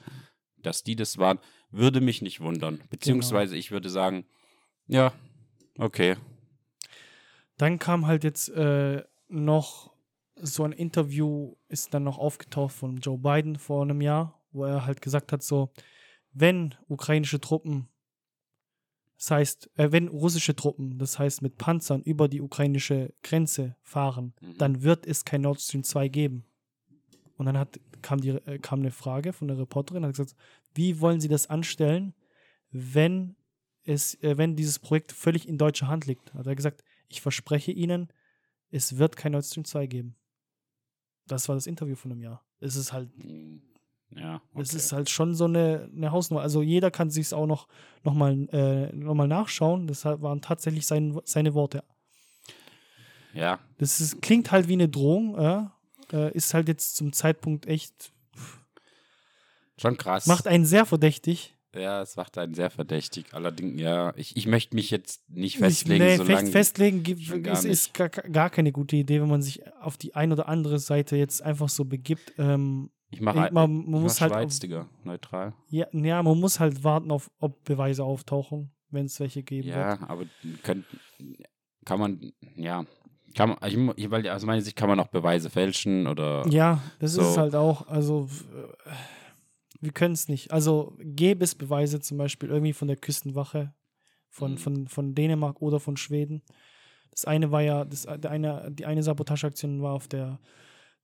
[0.58, 1.40] dass die das waren,
[1.72, 2.82] würde mich nicht wundern.
[2.90, 4.26] Beziehungsweise ich würde sagen,
[4.88, 5.12] ja,
[5.78, 6.16] okay.
[7.58, 9.92] Dann kam halt jetzt äh, noch
[10.36, 14.86] so ein Interview, ist dann noch aufgetaucht von Joe Biden vor einem Jahr, wo er
[14.86, 15.72] halt gesagt hat, so,
[16.40, 17.88] wenn ukrainische Truppen,
[19.18, 24.34] das heißt, äh, wenn russische Truppen, das heißt mit Panzern über die ukrainische Grenze fahren,
[24.42, 24.58] Mhm.
[24.58, 26.46] dann wird es kein Nord Stream 2 geben.
[27.36, 30.36] Und dann hat, kam, die, äh, kam eine Frage von der Reporterin, hat gesagt,
[30.76, 32.14] wie wollen Sie das anstellen,
[32.72, 33.36] wenn
[33.84, 36.34] es, äh, wenn dieses Projekt völlig in deutscher Hand liegt?
[36.34, 38.10] Hat er gesagt, ich verspreche Ihnen,
[38.70, 40.16] es wird kein Nord Stream 2 geben.
[41.26, 42.44] Das war das Interview von einem Jahr.
[42.60, 43.62] Es ist halt, Hm,
[44.16, 44.78] Ja, es okay.
[44.78, 46.42] ist halt schon so eine, eine Hausnummer.
[46.42, 47.68] Also jeder kann sich auch noch,
[48.04, 49.86] noch, mal, äh, noch mal nachschauen.
[49.88, 51.84] Das waren tatsächlich sein, seine Worte.
[53.34, 55.38] ja, Das ist, klingt halt wie eine Drohung,
[56.12, 58.12] äh, ist halt jetzt zum Zeitpunkt echt,
[59.78, 60.26] schon krass.
[60.26, 61.54] macht einen sehr verdächtig.
[61.76, 63.26] ja, es macht einen sehr verdächtig.
[63.34, 67.04] Allerdings, ja, ich, ich möchte mich jetzt nicht Ich- festlegen, nee, fest, festlegen
[67.44, 70.48] gar ist, ist gar, gar keine gute Idee, wenn man sich auf die ein oder
[70.48, 72.34] andere Seite jetzt einfach so begibt.
[72.38, 75.54] Ähm, ich mache man, man ich muss halt Schweiz, auf, Digga, neutral.
[75.70, 79.76] ja, ja, man muss halt warten auf, ob Beweise auftauchen, wenn es welche geben wird.
[79.76, 80.26] Ja, aber
[80.64, 80.86] könnt,
[81.86, 82.86] kann man, ja,
[83.36, 86.82] kann man, ich, ich, weil aus meiner Sicht kann man auch Beweise fälschen oder Ja,
[87.00, 87.22] das ist So.
[87.32, 87.88] es halt auch.
[87.88, 88.28] Also,
[88.86, 88.92] äh,
[89.80, 90.52] wir können es nicht.
[90.52, 93.74] Also, gäbe es Beweise zum Beispiel irgendwie von der Küstenwache
[94.30, 94.58] von, Mhm.
[94.58, 96.42] von, von Dänemark oder von Schweden.
[97.12, 100.40] Das eine war ja, das, der eine, die eine Sabotageaktion war auf der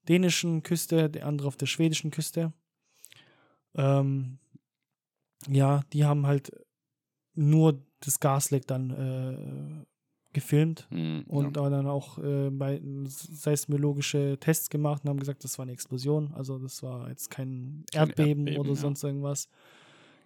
[0.07, 2.53] dänischen Küste, der andere auf der schwedischen Küste.
[3.75, 4.39] Ähm,
[5.47, 6.51] ja, die haben halt
[7.35, 9.85] nur das Gasleck dann äh,
[10.33, 11.69] gefilmt Hm, und ja.
[11.69, 16.33] dann auch äh, bei seismologische Tests gemacht und haben gesagt, das war eine Explosion.
[16.33, 18.75] Also das war jetzt kein Kein Erdbeben, Erdbeben, oder ja.
[18.75, 19.47] sonst irgendwas.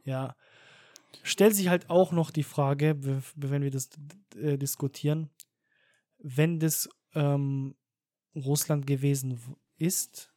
[0.06, 0.36] Ja.
[1.24, 2.98] Stellt sich halt auch noch die Frage,
[3.36, 3.90] wenn wir das
[4.36, 5.30] äh, diskutieren,
[6.20, 7.76] wenn das ähm,
[8.36, 10.34] Russland gewesen w- ist,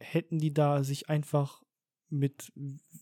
[0.00, 1.62] hätten die da sich einfach
[2.08, 2.52] mit,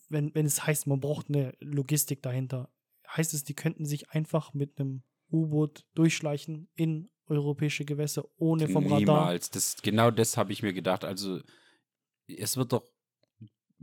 [0.08, 2.70] wenn, wenn es heißt, man braucht eine Logistik dahinter,
[3.08, 8.84] heißt es, die könnten sich einfach mit einem U-Boot durchschleichen in europäische Gewässer ohne vom
[8.84, 8.98] Radar.
[8.98, 9.50] Niemals.
[9.50, 11.04] Das, genau das habe ich mir gedacht.
[11.04, 11.40] Also,
[12.26, 12.84] es wird doch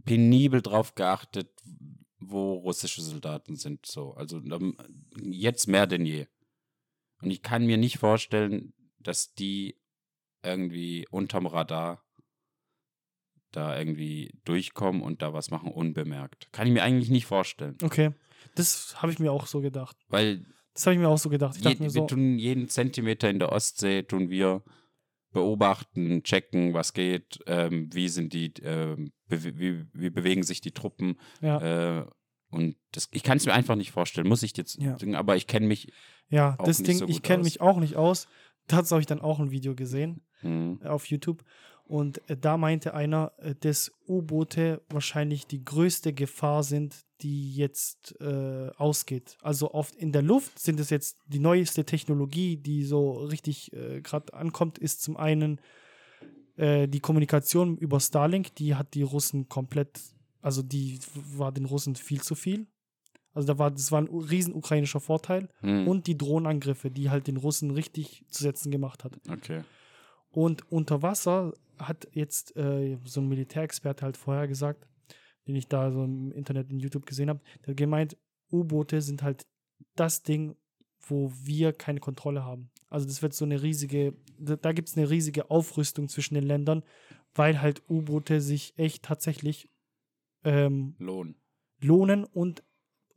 [0.05, 1.51] penibel drauf geachtet,
[2.19, 3.85] wo russische Soldaten sind.
[3.85, 4.77] So, also ähm,
[5.21, 6.27] jetzt mehr denn je.
[7.21, 9.77] Und ich kann mir nicht vorstellen, dass die
[10.43, 12.04] irgendwie unterm Radar
[13.52, 16.52] da irgendwie durchkommen und da was machen unbemerkt.
[16.52, 17.78] Kann ich mir eigentlich nicht vorstellen.
[17.82, 18.12] Okay,
[18.56, 19.97] das habe ich mir auch so gedacht.
[20.08, 21.56] Weil Das habe ich mir auch so gedacht.
[21.58, 24.63] Ich Je, wir so, tun jeden Zentimeter in der Ostsee, tun wir
[25.32, 30.71] beobachten, checken, was geht, ähm, wie sind die, ähm, bewe wie, wie bewegen sich die
[30.71, 31.19] Truppen.
[31.41, 32.06] ja, Äh,
[32.52, 34.97] und das, ich kann es mir einfach nicht vorstellen, muss ich jetzt Ja.
[35.13, 35.91] aber ich kenne mich.
[36.30, 38.28] ja, das Ding, so ich kenne mich auch nicht aus.
[38.69, 41.43] Dazu habe ich dann auch ein Video gesehen Hm, äh, auf YouTube.
[41.86, 48.15] Und äh, da meinte einer, äh, dass U-Boote wahrscheinlich die größte Gefahr sind, die jetzt
[48.21, 49.38] äh, ausgeht.
[49.41, 54.01] Also oft in der Luft sind es jetzt die neueste Technologie, die so richtig äh,
[54.01, 55.60] gerade ankommt, ist zum einen
[56.55, 59.99] äh, die Kommunikation über Starlink, die hat die Russen komplett,
[60.41, 60.99] also die
[61.36, 62.67] war den Russen viel zu viel.
[63.33, 65.49] Also da war, das war ein riesen ukrainischer Vorteil.
[65.61, 69.19] hm, Und die Drohnenangriffe, die halt den Russen richtig zu setzen gemacht hat.
[69.29, 69.63] okay.
[70.31, 74.87] Und unter Wasser hat jetzt äh, so ein Militärexperte halt vorher gesagt,
[75.47, 78.17] den ich da so im Internet in YouTube gesehen habe, der hat gemeint,
[78.51, 79.47] U-Boote sind halt
[79.95, 80.55] das Ding,
[80.99, 82.69] wo wir keine Kontrolle haben.
[82.89, 86.83] Also das wird so eine riesige, da, gibt es eine riesige Aufrüstung zwischen den Ländern,
[87.33, 89.69] weil halt U-Boote sich echt tatsächlich
[90.43, 91.35] ähm, Lohn.
[91.81, 92.63] lohnen und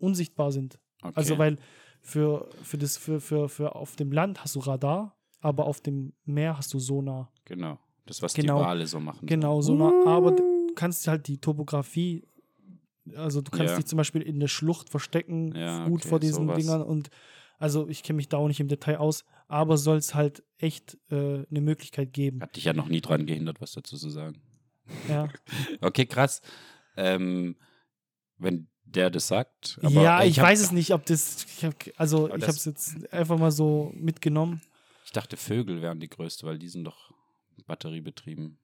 [0.03, 0.79] unsichtbar sind.
[1.03, 1.13] Okay.
[1.17, 1.59] Also weil
[2.01, 6.13] für, für das, für, für, für auf dem Land hast du Radar, aber auf dem
[6.25, 7.33] Meer hast du Sonar.
[7.45, 7.79] Genau.
[8.07, 8.59] Das, was Genau.
[8.59, 9.27] die Wale so machen.
[9.27, 12.25] Genau, Sonar, aber du kannst halt die Topografie,
[13.17, 13.77] also du kannst Ja.
[13.77, 16.59] dich zum Beispiel in der Schlucht verstecken, Ja, gut okay, vor diesen sowas.
[16.59, 17.11] Dingern und
[17.59, 20.99] also ich kenne mich da auch nicht im Detail aus, aber soll es halt echt
[21.11, 22.41] äh, eine Möglichkeit geben.
[22.43, 24.41] Hat dich ja noch nie dran gehindert, was dazu zu sagen.
[25.09, 25.29] Ja,
[25.81, 26.41] Okay, krass.
[26.97, 27.55] Ähm,
[28.39, 29.79] wenn der das sagt.
[29.83, 33.13] ja ich, hab- weiß es nicht, ob das, ich hab, also ich habe es jetzt
[33.13, 34.61] einfach mal so mitgenommen.
[35.05, 37.13] Ich dachte, Vögel wären die größte, weil die sind doch
[37.67, 38.59] batteriebetrieben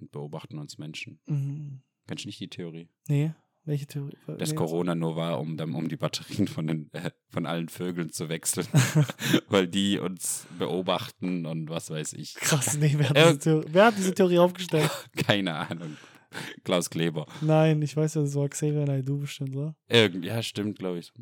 [0.00, 1.20] und beobachten uns Menschen.
[1.26, 1.82] Mhm.
[2.06, 2.88] Kennst du nicht die Theorie?
[3.08, 3.32] Nee,
[3.64, 4.16] welche Theorie?
[4.38, 4.54] Dass nee.
[4.56, 8.28] Corona nur war, um, dann, um die Batterien von, den, äh, von allen Vögeln zu
[8.28, 8.66] wechseln.
[9.48, 12.34] weil die uns beobachten und was weiß ich.
[12.36, 14.90] Krass, nee, wer hat, Äh, diese Theorie, wer hat diese Theorie aufgestellt?
[15.26, 15.96] Keine Ahnung.
[16.64, 17.26] Klaus Kleber.
[17.40, 19.74] Nein, ich weiß ja, das war Xavier Naidoo bestimmt, oder?
[19.88, 21.12] Irgend, ja, stimmt, glaube ich.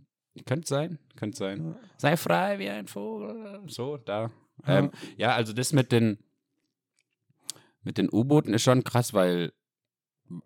[0.45, 1.65] Könnte sein, könnte sein.
[1.65, 1.77] Ja.
[1.97, 3.61] Sei frei wie ein Vogel.
[3.67, 4.31] So, da.
[4.67, 4.79] Ja.
[4.81, 6.19] Ähm, ja, also das mit den
[7.83, 9.53] mit den U-Booten ist schon krass, weil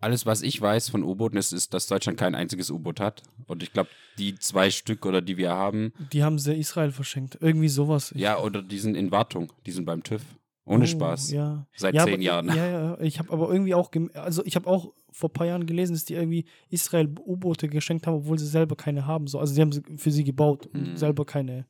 [0.00, 3.22] alles, was ich weiß von U-Booten, ist, ist, dass Deutschland kein einziges U-Boot hat.
[3.46, 7.38] Und ich glaube, die zwei Stück oder die wir haben, Die haben sie Israel verschenkt.
[7.40, 8.12] Irgendwie sowas.
[8.12, 9.50] Ich- ja, oder die sind in Wartung.
[9.64, 10.22] Die sind beim TÜV.
[10.64, 11.30] Ohne Oh, Spaß.
[11.32, 11.66] Ja.
[11.76, 12.46] Seit ja, zehn aber, Jahren.
[12.48, 15.66] Ja, ja, ich habe aber irgendwie auch, also ich habe auch vor ein paar Jahren
[15.66, 19.26] gelesen, dass die irgendwie Israel U-Boote geschenkt haben, obwohl sie selber keine haben.
[19.26, 19.38] So.
[19.38, 20.96] Also sie haben sie für sie gebaut und Mhm.
[20.96, 21.66] selber keine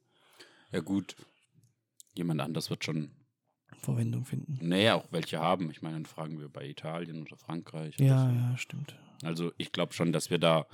[0.72, 1.16] Ja, gut.
[2.14, 3.10] Jemand anders wird schon,
[3.78, 4.58] Verwendung finden.
[4.60, 5.70] nee, auch welche haben.
[5.70, 7.94] Ich meine, dann fragen wir bei Italien oder Frankreich.
[7.98, 8.34] oder Ja, so.
[8.34, 8.96] ja, stimmt.
[9.22, 10.66] Also ich glaube schon, dass wir da,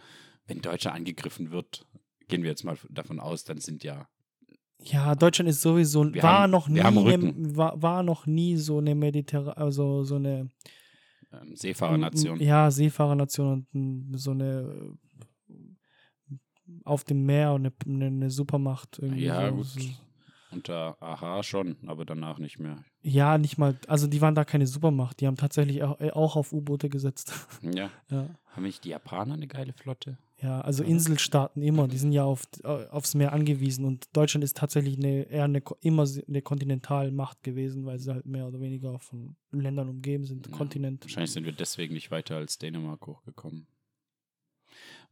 [0.47, 1.87] wenn Deutschland angegriffen wird,
[2.29, 4.09] gehen wir jetzt mal davon aus, dann sind ja,
[4.83, 7.57] Ja, Deutschland ist sowieso, Wir war haben- noch nie, Rücken.
[7.57, 10.49] war, war noch nie so eine Mediterran, also so eine
[11.33, 12.41] ähm, Seefahrernation.
[12.41, 14.97] Ja, Seefahrernation und n- so eine
[16.31, 16.35] äh,
[16.85, 18.99] auf dem Meer und eine, eine Supermacht.
[19.01, 19.57] Irgendwie Ja, so.
[19.57, 19.67] gut.
[20.53, 22.85] Unter AHA schon, aber danach nicht mehr.
[23.03, 26.37] Ja, nicht mal, also die waren da keine Supermacht, die haben tatsächlich auch, äh, auch
[26.37, 27.33] auf U-Boote gesetzt.
[27.63, 27.91] Ja.
[28.11, 28.29] ja.
[28.53, 30.19] Haben nicht die Japaner eine geile Flotte?
[30.43, 30.85] Ja, also.
[30.85, 35.23] Inselstaaten immer, die sind ja auf, äh, aufs Meer angewiesen und Deutschland ist tatsächlich eine,
[35.25, 40.25] eher eine, immer eine Kontinentalmacht gewesen, weil sie halt mehr oder weniger von Ländern umgeben
[40.25, 41.05] sind, Ja, Kontinent.
[41.05, 43.67] Wahrscheinlich sind wir deswegen nicht weiter als Dänemark hochgekommen.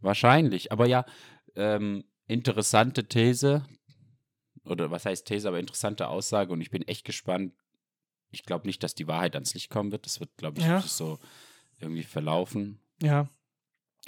[0.00, 1.06] Wahrscheinlich, aber ja,
[1.56, 3.64] ähm, interessante These,
[4.64, 7.52] oder was heißt These, aber interessante Aussage und ich bin echt gespannt.
[8.30, 10.06] Ich glaube nicht, dass die Wahrheit ans Licht kommen wird.
[10.06, 10.80] Das wird, glaube ich, Ja.
[10.80, 11.18] so
[11.78, 12.80] irgendwie verlaufen.
[13.02, 13.28] Ja,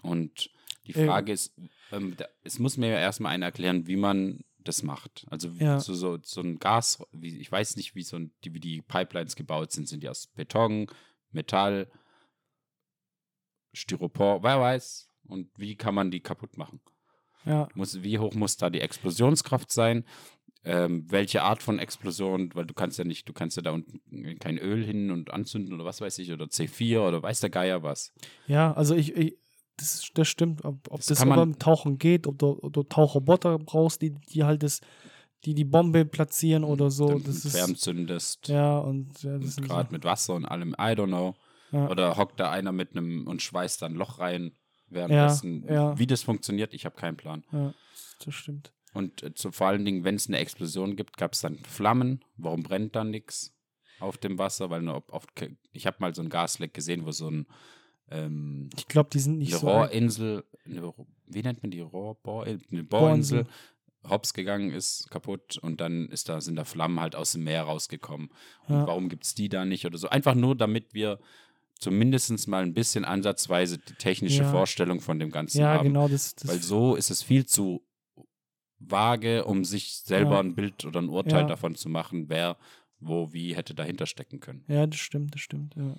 [0.03, 0.51] Und
[0.87, 1.55] die Äh, Frage ist,
[1.93, 5.27] ähm, da, es muss mir ja erstmal einer erklären, wie man das macht.
[5.31, 5.79] Also Ja.
[5.79, 8.83] so, so, so ein Gas, wie, ich weiß nicht, wie, so ein, die, wie die
[8.83, 9.89] Pipelines gebaut sind.
[9.89, 10.87] Sind die aus Beton,
[11.31, 11.89] Metall,
[13.73, 15.09] Styropor, wer weiß.
[15.29, 16.81] Und wie kann man die kaputt machen?
[17.45, 20.05] ja, Muss, wie hoch muss da die Explosionskraft sein?
[20.65, 24.01] Ähm, welche Art von Explosion, weil du kannst ja nicht, du kannst ja da unten
[24.41, 27.85] kein Öl hin und anzünden oder was weiß ich, oder C4 oder weiß der Geier
[27.85, 28.13] was.
[28.49, 29.37] Ja, also ich, ich
[29.79, 32.59] das, das stimmt, ob, ob Das das, kann aber man- im Tauchen geht, ob du,
[32.63, 34.81] ob du Tauchroboter brauchst, die, die halt das,
[35.45, 37.09] die die Bombe platzieren oder so.
[37.09, 38.49] Dann Das ist, fernzündest.
[38.49, 41.35] ja, und ja, gerade so, mit Wasser und allem, I don't know.
[41.73, 41.89] Ja.
[41.91, 44.53] Oder hockt da einer mit einem und schweißt da ein Loch rein
[44.89, 45.65] währenddessen.
[45.67, 45.99] Ja, ja.
[45.99, 47.45] Wie das funktioniert, ich habe keinen Plan.
[47.53, 47.75] ja,
[48.25, 48.73] das stimmt.
[48.95, 52.25] Und äh, zu, vor allen Dingen, wenn es eine Explosion gibt, gab es dann Flammen.
[52.39, 53.53] Warum brennt dann nichts
[54.01, 54.71] auf dem Wasser?
[54.71, 55.29] Weil nur oft,
[55.73, 57.47] ich habe mal so ein Gasleck gesehen, wo so ein
[58.11, 59.69] ähm, Ich glaube, die sind nicht so.
[59.69, 62.85] Rohrinsel, wie nennt man die eine Bohrinsel.
[62.85, 63.47] Bohrinsel,
[64.09, 67.63] hops gegangen ist, kaputt und dann ist da, sind da Flammen halt aus dem Meer
[67.65, 68.29] rausgekommen.
[68.69, 68.87] Und Ja.
[68.87, 70.09] warum gibt es die da nicht oder so?
[70.09, 71.19] Einfach nur, damit wir
[71.79, 74.51] zumindest mal ein bisschen ansatzweise die technische Ja.
[74.51, 75.89] Vorstellung von dem Ganzen ja, haben.
[75.89, 77.83] genau, das, das Weil so ist es viel zu
[78.79, 80.41] vage, um sich selber Ja.
[80.41, 82.57] ein Bild oder ein Urteil davon zu machen, wer,
[83.01, 84.65] wo, wie hätte dahinter stecken können.
[84.69, 85.75] ja, das stimmt, das stimmt.
[85.77, 85.95] Ja.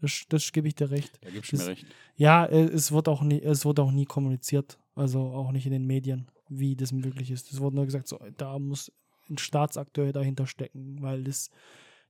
[0.00, 1.18] Das, das gebe ich dir recht.
[1.22, 1.86] Da gibst du mir recht.
[2.16, 5.72] Ja, äh, es wird auch nie, es wird auch nie kommuniziert, also auch nicht in
[5.72, 7.52] den Medien, wie das möglich ist.
[7.52, 8.92] Es wurde nur gesagt, so, da muss
[9.28, 11.50] ein Staatsakteur dahinter stecken, weil das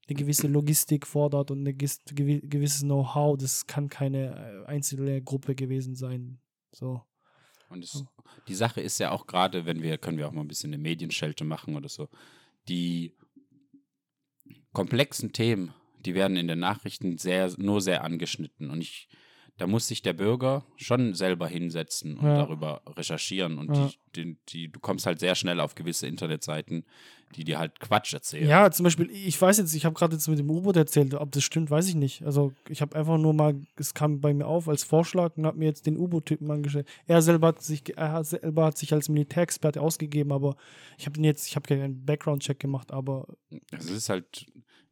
[0.09, 3.37] eine gewisse Logistik fordert und ein gewisses Know-how.
[3.38, 6.38] Das kann keine äh, einzelne Gruppe gewesen sein.
[6.72, 7.03] So.
[7.68, 8.05] Und es,
[8.46, 10.83] die Sache ist ja auch gerade, wenn wir, können wir auch mal ein bisschen eine
[10.83, 12.09] Medienschelte machen oder so,
[12.68, 13.14] die
[14.72, 18.70] komplexen Themen, die werden in den Nachrichten sehr, nur sehr angeschnitten.
[18.70, 19.08] Und ich
[19.58, 22.37] da muss sich der Bürger schon selber hinsetzen und Ja.
[22.37, 23.58] darüber recherchieren.
[23.58, 23.90] Und Ja.
[24.14, 26.84] die, die, die, du kommst halt sehr schnell auf gewisse Internetseiten,
[27.34, 28.48] die dir halt Quatsch erzählen.
[28.48, 31.32] Ja, zum Beispiel, ich weiß jetzt, ich habe gerade jetzt mit dem U-Boot erzählt, ob
[31.32, 32.22] das stimmt, weiß ich nicht.
[32.22, 35.58] Also ich habe einfach nur mal, es kam bei mir auf als Vorschlag und habe
[35.58, 36.87] mir jetzt den U-Boot-Typen angestellt.
[37.08, 40.56] Er selber hat sich, er selber hat sich als Militärexperte ausgegeben, aber
[40.98, 43.26] ich habe den jetzt, ich habe keinen Background-Check gemacht, aber
[43.72, 44.46] Es ist halt,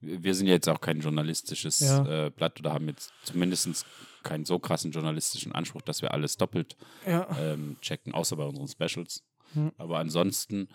[0.07, 2.27] wir sind ja jetzt auch kein journalistisches Ja.
[2.27, 3.85] äh, Blatt oder haben jetzt zumindest
[4.23, 7.29] keinen so krassen journalistischen Anspruch, dass wir alles doppelt ja.
[7.38, 9.25] ähm, checken, außer bei unseren Specials.
[9.55, 9.73] Hm.
[9.77, 10.69] Aber ansonsten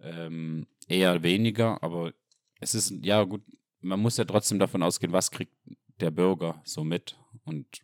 [0.00, 2.12] ähm, eher weniger, aber
[2.60, 3.42] es ist, ja gut,
[3.80, 5.54] man muss ja trotzdem davon ausgehen, was kriegt
[6.00, 7.16] der Bürger so mit.
[7.44, 7.82] Und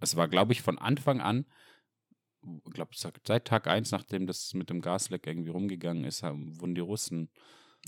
[0.00, 1.46] es war, glaube ich, von Anfang an,
[2.42, 6.74] ich glaube, seit Tag 1, nachdem das mit dem Gasleck irgendwie rumgegangen ist, haben, wurden
[6.74, 7.30] die Russen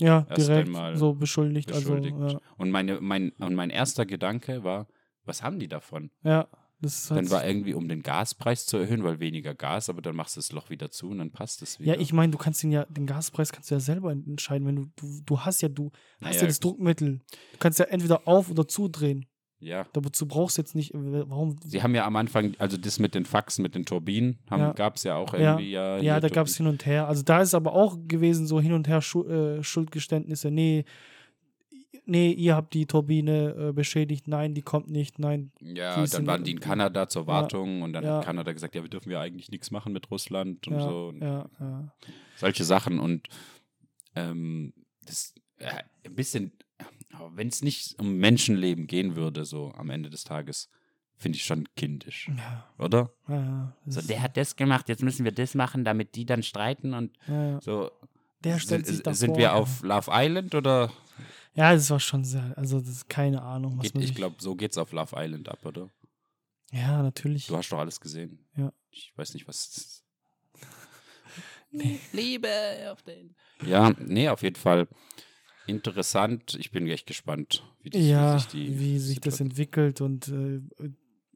[0.01, 1.67] Ja, Erst direkt einmal so beschuldigt.
[1.71, 2.15] beschuldigt.
[2.17, 4.87] Also, Und, meine, mein, und mein erster Gedanke war,
[5.25, 6.11] was haben die davon?
[6.23, 6.47] ja, ja,
[6.81, 10.15] das ist Dann war irgendwie, um den Gaspreis zu erhöhen, weil weniger Gas, aber dann
[10.15, 11.93] machst du das Loch wieder zu und dann passt es wieder.
[11.93, 14.75] Ja, ich meine, du kannst den ja, den Gaspreis kannst du ja selber entscheiden, wenn
[14.77, 17.19] du, du, du hast ja, du hast Naja, ja das Druckmittel.
[17.51, 19.27] Du kannst ja entweder auf- oder zudrehen.
[19.61, 19.85] Ja.
[19.93, 21.55] Dazu brauchst du jetzt nicht, äh, warum?
[21.63, 24.73] Sie haben ja am Anfang, also das mit den Faxen, mit den Turbinen, Ja.
[24.73, 25.53] gab es ja auch Ja.
[25.53, 25.71] irgendwie.
[25.71, 27.07] Ja, Ja, hier da gab es hin und her.
[27.07, 30.51] Also da ist aber auch gewesen, so hin und her Schu äh, Schuldgeständnisse.
[30.51, 30.83] Nee,
[32.05, 34.27] nee, ihr habt die Turbine äh, beschädigt.
[34.27, 35.19] Nein, die kommt nicht.
[35.19, 35.51] Nein.
[35.61, 38.17] Ja, dann waren die in Kanada zur Wartung und dann Ja.
[38.17, 41.07] hat Kanada gesagt, ja, wir dürfen ja eigentlich nichts machen mit Russland und Ja, so.
[41.09, 41.93] Und ja, ja.
[42.37, 43.27] Solche Sachen und
[44.15, 44.73] ähm,
[45.05, 45.67] das äh,
[46.05, 46.51] ein bisschen,
[47.33, 50.69] wenn es nicht um Menschenleben gehen würde, so am Ende des Tages,
[51.17, 53.11] finde ich schon kindisch, ja, oder?
[53.27, 56.93] ja, So, der hat das gemacht, jetzt müssen wir das machen, damit die dann streiten
[56.93, 57.91] und ja, so.
[58.43, 59.15] Der stellt sich sind, davor.
[59.15, 60.91] sind wir auf Love Island oder?
[61.53, 64.37] Ja, das war schon sehr, also das ist keine Ahnung, was Geht, ich sich- glaube,
[64.39, 65.91] so geht's auf Love Island ab, oder?
[66.71, 67.45] Ja, natürlich.
[67.47, 68.39] Du hast doch alles gesehen.
[68.55, 68.71] Ja.
[68.89, 69.67] Ich weiß nicht, was.
[69.67, 70.03] ist.
[71.69, 71.99] Nee.
[72.13, 72.49] Liebe
[72.91, 73.35] auf den.
[73.65, 74.87] Ja, nee, auf jeden Fall
[75.67, 76.55] interessant.
[76.59, 78.79] Ich bin echt gespannt, wie, das, ja, wie sich die.
[78.79, 80.61] wie sich das entwickelt und äh,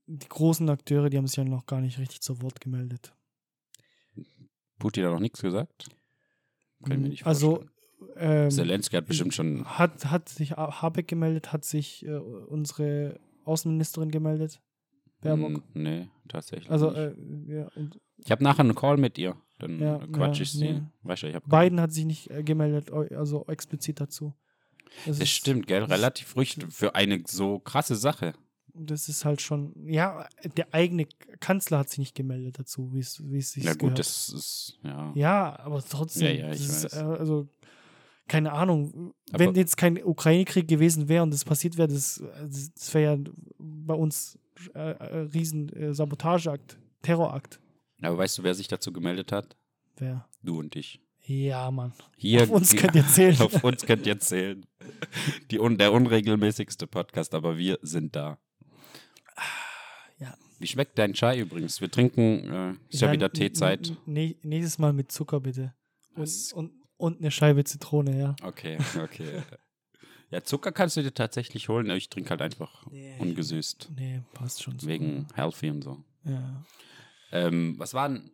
[0.07, 3.13] die großen Akteure, die haben sich ja noch gar nicht richtig zu Wort gemeldet.
[4.77, 5.89] Putin hat noch nichts gesagt.
[6.83, 8.43] Können wir nicht also vorstellen.
[8.43, 9.65] ähm, Zelensky hat bestimmt schon.
[9.65, 14.61] hat, hat sich Habeck gemeldet, hat sich äh, unsere Außenministerin gemeldet.
[15.21, 15.53] Baerbock.
[15.53, 16.69] Hm, nee, tatsächlich.
[16.69, 17.49] Also, nicht.
[17.49, 17.71] äh, ja,
[18.17, 19.35] ich habe nachher einen Call mit ihr.
[19.59, 20.73] Dann Ja, quatsch ich sie.
[20.73, 20.81] nee.
[21.03, 21.39] Weißt du, ich.
[21.43, 24.33] Biden hat sich nicht äh, gemeldet, also explizit dazu.
[25.05, 25.83] Das, Das stimmt, gell?
[25.83, 28.33] Relativ ruhig für eine so krasse Sache.
[28.73, 31.05] Das ist halt schon, ja, der eigene
[31.39, 33.99] Kanzler hat sich nicht gemeldet dazu, wie es wie es sich Ja, gut, gehört.
[33.99, 34.79] das ist.
[34.83, 35.11] Ja.
[35.15, 36.93] Ja, aber trotzdem, Ja, ja, ich das ist, weiß.
[37.01, 37.47] äh, also
[38.27, 42.21] keine Ahnung, Aber- wenn jetzt kein Ukraine-Krieg gewesen wäre und das passiert wäre, das,
[42.75, 43.23] das wäre ja
[43.57, 44.37] bei uns
[44.73, 47.61] äh, ein riesen äh, Sabotageakt, Terrorakt.
[48.05, 49.55] Aber weißt du, wer sich dazu gemeldet hat?
[49.97, 50.27] Wer?
[50.41, 50.99] Du und ich.
[51.27, 51.93] Ja, Mann.
[52.17, 53.35] Hier, Auf uns könnt ihr zählen.
[53.41, 54.65] Auf uns könnt ihr zählen.
[55.49, 58.37] Die, un der unregelmäßigste Podcast, aber wir sind da.
[60.19, 60.35] Ja.
[60.59, 61.81] Wie schmeckt dein Chai übrigens?
[61.81, 63.93] Wir trinken, äh, ist ja, wieder n- Teezeit.
[64.05, 65.73] nächstes Mal mit Zucker bitte.
[66.15, 68.35] Und, und, und eine Scheibe Zitrone, ja.
[68.43, 69.41] Okay, okay.
[70.29, 71.89] ja, Zucker kannst du dir tatsächlich holen.
[71.89, 73.15] Ich trinke halt einfach Nee.
[73.19, 73.89] ungesüßt.
[73.95, 74.87] Nee, passt schon so.
[74.87, 76.03] Wegen healthy und so.
[76.23, 76.63] Ja.
[77.31, 78.31] Ähm, was war denn.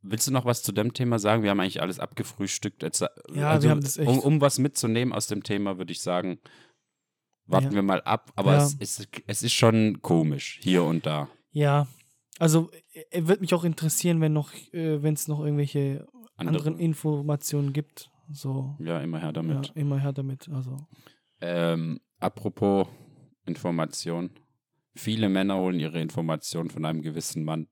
[0.00, 1.44] Willst du noch was zu dem Thema sagen?
[1.44, 2.82] Wir haben eigentlich alles abgefrühstückt.
[2.82, 2.90] Äh,
[3.32, 6.40] Ja, wir haben das echt- Um, um was mitzunehmen aus dem Thema, würde ich sagen,
[7.46, 7.74] warten Ja.
[7.74, 8.32] wir mal ab.
[8.34, 8.58] Aber Ja.
[8.64, 11.28] es, ist, es ist schon komisch, hier und da.
[11.52, 11.86] Ja.
[12.40, 12.70] Also,
[13.10, 17.72] äh, würde mich auch interessieren, wenn noch, äh, wenn es noch irgendwelche Andere, anderen Informationen
[17.72, 18.10] gibt.
[18.32, 19.70] So, ja, immer her ja, damit.
[19.76, 20.48] immer her damit.
[20.48, 20.76] Also,
[21.40, 22.88] Ähm, apropos
[23.46, 24.30] Information.
[24.94, 27.68] Viele Männer holen ihre Informationen von einem gewissen Mann.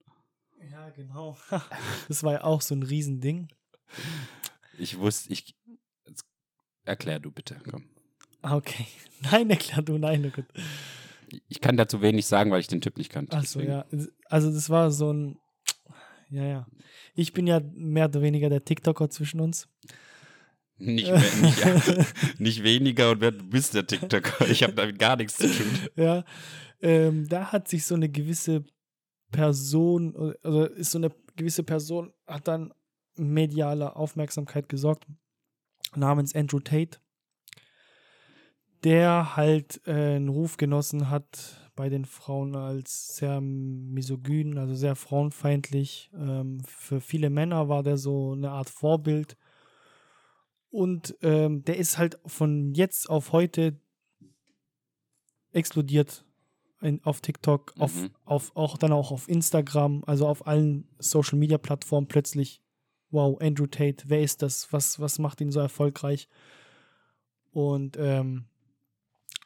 [0.71, 1.37] Ja, genau.
[2.07, 3.47] das war ja auch so ein Riesending.
[4.77, 5.55] Ich wusste, ich.
[6.85, 7.89] Erklär du bitte, komm.
[8.41, 8.87] Okay.
[9.31, 10.47] Nein, erklär du, nein, oh Gott.
[11.47, 13.37] Ich kann dazu wenig sagen, weil ich den Typ nicht kannte.
[13.37, 13.85] Achso, ja.
[14.25, 15.37] Also, das war so ein.
[16.31, 16.67] Ja, ja.
[17.13, 19.69] Ich bin ja mehr oder weniger der TikToker zwischen uns.
[20.77, 24.49] Nicht, mehr, nicht, nicht weniger und wer, du bist der TikToker.
[24.49, 25.67] Ich habe damit gar nichts zu tun.
[25.95, 26.23] ja.
[26.81, 28.65] Ähm, da hat sich so eine gewisse
[29.31, 32.73] Person, also ist so eine gewisse Person, hat dann
[33.15, 35.05] mediale Aufmerksamkeit gesorgt,
[35.95, 36.99] namens Andrew Tate,
[38.83, 44.95] der halt äh, einen Ruf genossen hat bei den Frauen als sehr misogyn, also sehr
[44.95, 46.11] frauenfeindlich.
[46.13, 49.37] Ähm, für viele Männer war der so eine Art Vorbild.
[50.69, 53.79] Und ähm, der ist halt von jetzt auf heute
[55.51, 56.25] explodiert
[56.81, 58.09] in, auf TikTok, auf, Mhm.
[58.25, 62.61] auf, auch dann auch auf Instagram, also auf allen Social Media Plattformen plötzlich,
[63.11, 64.71] wow, Andrew Tate, wer ist das?
[64.73, 66.27] Was, was macht ihn so erfolgreich?
[67.51, 68.45] Und ähm,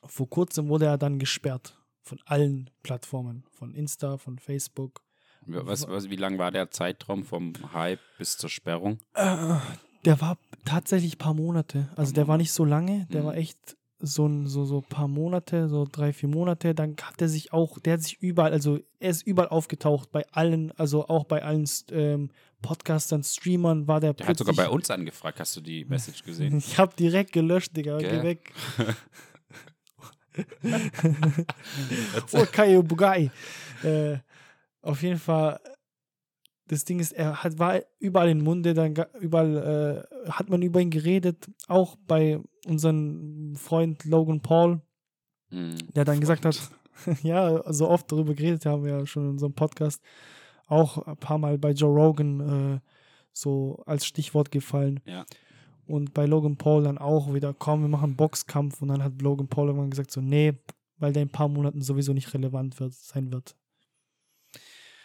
[0.06, 5.02] vor kurzem wurde er dann gesperrt von allen Plattformen, von Insta, von Facebook.
[5.48, 9.00] Was, was, wie lang war der Zeitraum vom Hype bis zur Sperrung?
[9.14, 9.56] Äh,
[10.04, 11.90] der war tatsächlich ein paar Monate.
[11.96, 13.26] Also der war nicht so lange, der Mhm.
[13.26, 16.76] war echt so ein so, so paar Monate, so drei, vier Monate.
[16.76, 20.26] Dann hat er sich auch, der hat sich überall, also er ist überall aufgetaucht, bei
[20.32, 22.30] allen, also auch bei allen ähm,
[22.62, 25.40] Podcastern, Streamern war der Der hat sogar bei uns angefragt.
[25.40, 26.58] Hast du die Message gesehen?
[26.66, 27.98] Ich hab direkt gelöscht, Digga.
[27.98, 28.22] Gell?
[28.22, 28.54] Geh weg.
[32.34, 33.32] oh, Kaio Bugai.
[33.84, 34.18] Äh,
[34.82, 35.60] auf jeden Fall,
[36.68, 40.80] das Ding ist, er hat, war überall in Munde, dann überall äh, hat man über
[40.82, 44.82] ihn geredet, auch bei unserem Freund Logan Paul,
[45.52, 45.78] Mhm.
[45.94, 47.22] der dann gesagt hat, Freund.
[47.24, 50.02] ja, so oft darüber geredet haben wir ja schon in unserem Podcast,
[50.68, 52.80] auch ein paar Mal bei Joe Rogan äh,
[53.32, 55.02] so als Stichwort gefallen.
[55.06, 55.26] Ja.
[55.86, 58.82] Und bei Logan Paul dann auch wieder, komm, wir machen einen Boxkampf.
[58.82, 60.54] Und dann hat Logan Paul irgendwann gesagt, so, nee,
[60.98, 63.56] weil der in ein paar Monaten sowieso nicht relevant wird, sein wird.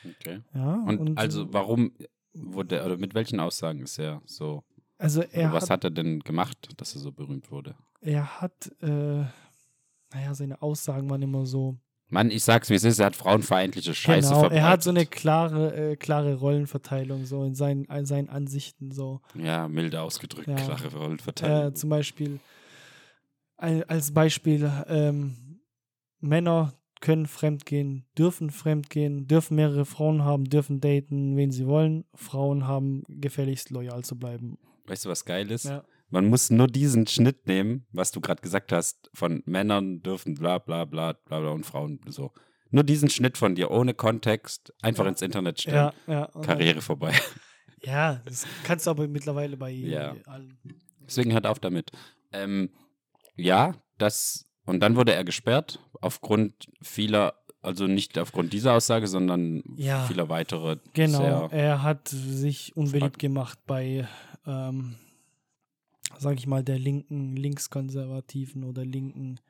[0.04, 0.40] Okay.
[0.54, 1.92] Ja, Und, also warum
[2.32, 4.62] wurde, oder mit welchen Aussagen ist er so,
[4.98, 7.74] also er was hat, hat er denn gemacht, dass er so berühmt wurde?
[8.02, 9.24] er hat, äh,
[10.12, 11.76] naja, seine Aussagen waren immer so,
[12.12, 14.64] Mann, ich sag's wie es ist, er hat frauenfeindliche Scheiße genau, verbreitet.
[14.64, 19.20] er hat so eine klare, äh, klare Rollenverteilung, so in seinen, in seinen Ansichten, so.
[19.34, 20.56] Ja, milde ausgedrückt, Ja.
[20.56, 21.68] klare Rollenverteilung.
[21.68, 22.40] Äh, zum Beispiel,
[23.56, 25.60] als Beispiel, ähm,
[26.20, 32.04] Männer können fremdgehen, dürfen fremdgehen, dürfen mehrere Frauen haben, dürfen daten, wen sie wollen.
[32.14, 34.58] Frauen haben gefälligst loyal zu bleiben.
[34.86, 35.64] weißt du, was geil ist?
[35.64, 35.84] Ja.
[36.10, 40.58] Man muss nur diesen Schnitt nehmen, was du gerade gesagt hast, von Männern dürfen bla
[40.58, 42.32] bla bla bla bla und Frauen so.
[42.72, 45.92] Nur diesen Schnitt von dir ohne Kontext einfach ins Internet stellen.
[46.06, 46.40] Ja, ja.
[46.42, 47.12] Karriere vorbei.
[47.82, 50.14] Ja, das kannst du aber mittlerweile bei Ja.
[50.26, 50.58] allen.
[51.06, 51.90] Deswegen hört auf damit.
[52.30, 52.68] Ähm,
[53.36, 59.62] ja, das und dann wurde er gesperrt aufgrund vieler, also nicht aufgrund dieser Aussage, sondern
[59.76, 60.06] Ja.
[60.06, 60.78] vieler weitere.
[60.94, 64.08] Genau, er hat sich unbeliebt gemacht bei,
[64.46, 64.96] ähm,
[66.18, 69.40] sag ich mal, der linken, linkskonservativen oder linken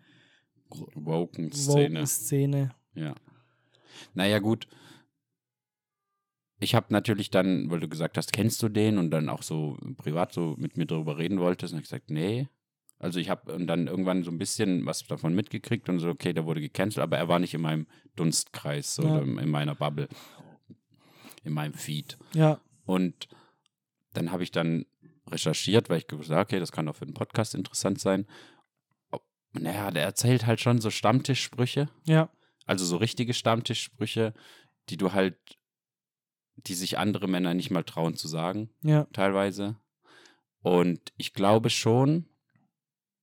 [0.94, 2.00] woken Szene.
[2.00, 2.70] Woke-Szene.
[2.94, 3.14] Ja.
[4.14, 4.68] Naja, gut.
[6.60, 9.78] Ich habe natürlich dann, weil du gesagt hast, kennst du den und dann auch so
[9.96, 12.48] privat so mit mir darüber reden wolltest, und ich gesagt, nee.
[13.00, 16.44] Also ich habe dann irgendwann so ein bisschen was davon mitgekriegt und so, okay, der
[16.44, 19.04] wurde gecancelt, aber er war nicht in meinem Dunstkreis Ja.
[19.04, 20.08] oder in meiner Bubble,
[21.42, 22.18] in meinem Feed.
[22.34, 23.26] Ja, Und
[24.12, 24.84] dann habe ich dann
[25.26, 28.26] recherchiert, weil ich gesagt habe, okay, das kann auch für den Podcast interessant sein.
[29.52, 31.88] Naja, der erzählt halt schon so Stammtischsprüche.
[32.04, 32.30] ja,
[32.66, 34.32] Also so richtige Stammtischsprüche,
[34.90, 35.36] die du halt,
[36.56, 39.76] die sich andere Männer nicht mal trauen zu sagen, ja, teilweise.
[40.62, 42.26] Und ich glaube schon,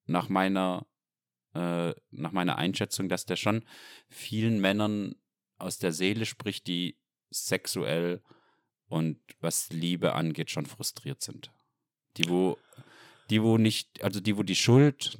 [0.07, 0.85] nach meiner,
[1.53, 3.63] äh, nach meiner Einschätzung, dass der schon
[4.09, 5.15] vielen Männern
[5.57, 6.97] aus der Seele spricht, die
[7.29, 8.21] sexuell
[8.89, 11.51] und was Liebe angeht, schon frustriert sind.
[12.17, 12.57] Die, wo,
[13.29, 15.17] die, wo nicht, also die, wo die Schuld,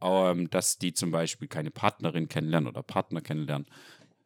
[0.00, 3.66] ähm, dass die zum Beispiel keine Partnerin kennenlernen oder Partner kennenlernen,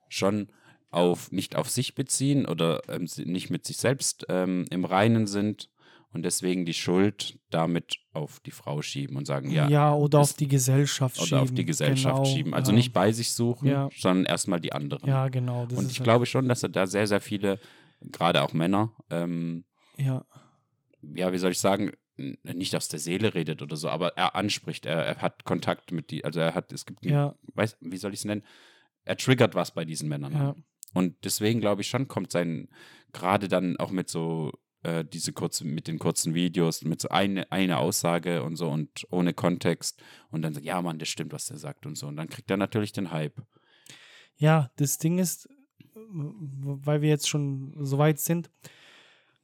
[0.09, 0.49] schon
[0.91, 5.71] auf, nicht auf sich beziehen oder ähm, nicht mit sich selbst ähm, im Reinen sind
[6.13, 10.33] und deswegen die Schuld damit auf die Frau schieben und sagen, ja, ja, oder auf
[10.33, 11.43] die Gesellschaft oder schieben.
[11.43, 12.55] auf die Gesellschaft genau, schieben.
[12.55, 12.77] Also ja.
[12.77, 13.89] nicht bei sich suchen, Ja.
[13.97, 15.07] sondern erstmal die anderen.
[15.09, 15.63] Ja, genau.
[15.63, 17.59] Und ich halt- glaube schon, dass er da sehr, sehr viele,
[18.01, 19.65] gerade auch Männer, ähm,
[19.99, 20.25] Ja,
[21.03, 24.87] ja, wie soll ich sagen, nicht aus der Seele redet oder so, aber er anspricht,
[24.87, 28.13] er, er hat Kontakt mit die, also er hat, es gibt, ja, weiß, wie soll
[28.13, 28.43] ich es nennen?
[29.05, 30.33] Er triggert was bei diesen Männern.
[30.33, 30.55] ja.
[30.95, 32.69] Und deswegen glaube ich schon, kommt sein,
[33.13, 34.53] gerade dann auch mit so,
[34.83, 39.07] äh, diese kurzen, mit den kurzen Videos, mit so eine, eine Aussage und so und
[39.11, 42.07] ohne Kontext und dann sagt, ja Mann, das stimmt, was er sagt und so.
[42.07, 43.43] Und dann kriegt er natürlich den Hype.
[44.37, 45.49] Ja, das Ding ist,
[45.95, 48.51] weil wir jetzt schon so weit sind,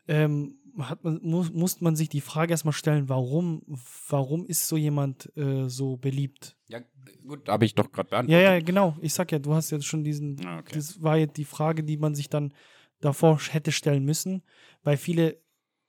[0.06, 3.62] ähm, hat man, muss, muss man sich die Frage erstmal stellen, warum,
[4.08, 6.56] warum ist so jemand äh, so beliebt?
[6.68, 6.80] Ja,
[7.26, 8.44] gut, habe ich doch gerade Ja, beantwortet.
[8.44, 8.96] ja, genau.
[9.00, 10.74] Ich sag ja, du hast jetzt schon diesen, Ah, okay.
[10.74, 12.52] das war jetzt die Frage, die man sich dann
[13.00, 14.42] davor hätte stellen müssen,
[14.84, 15.38] weil viele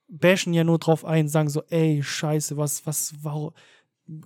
[0.08, 3.52] bashen ja nur drauf ein, sagen so, ey, scheiße, was, was, warum,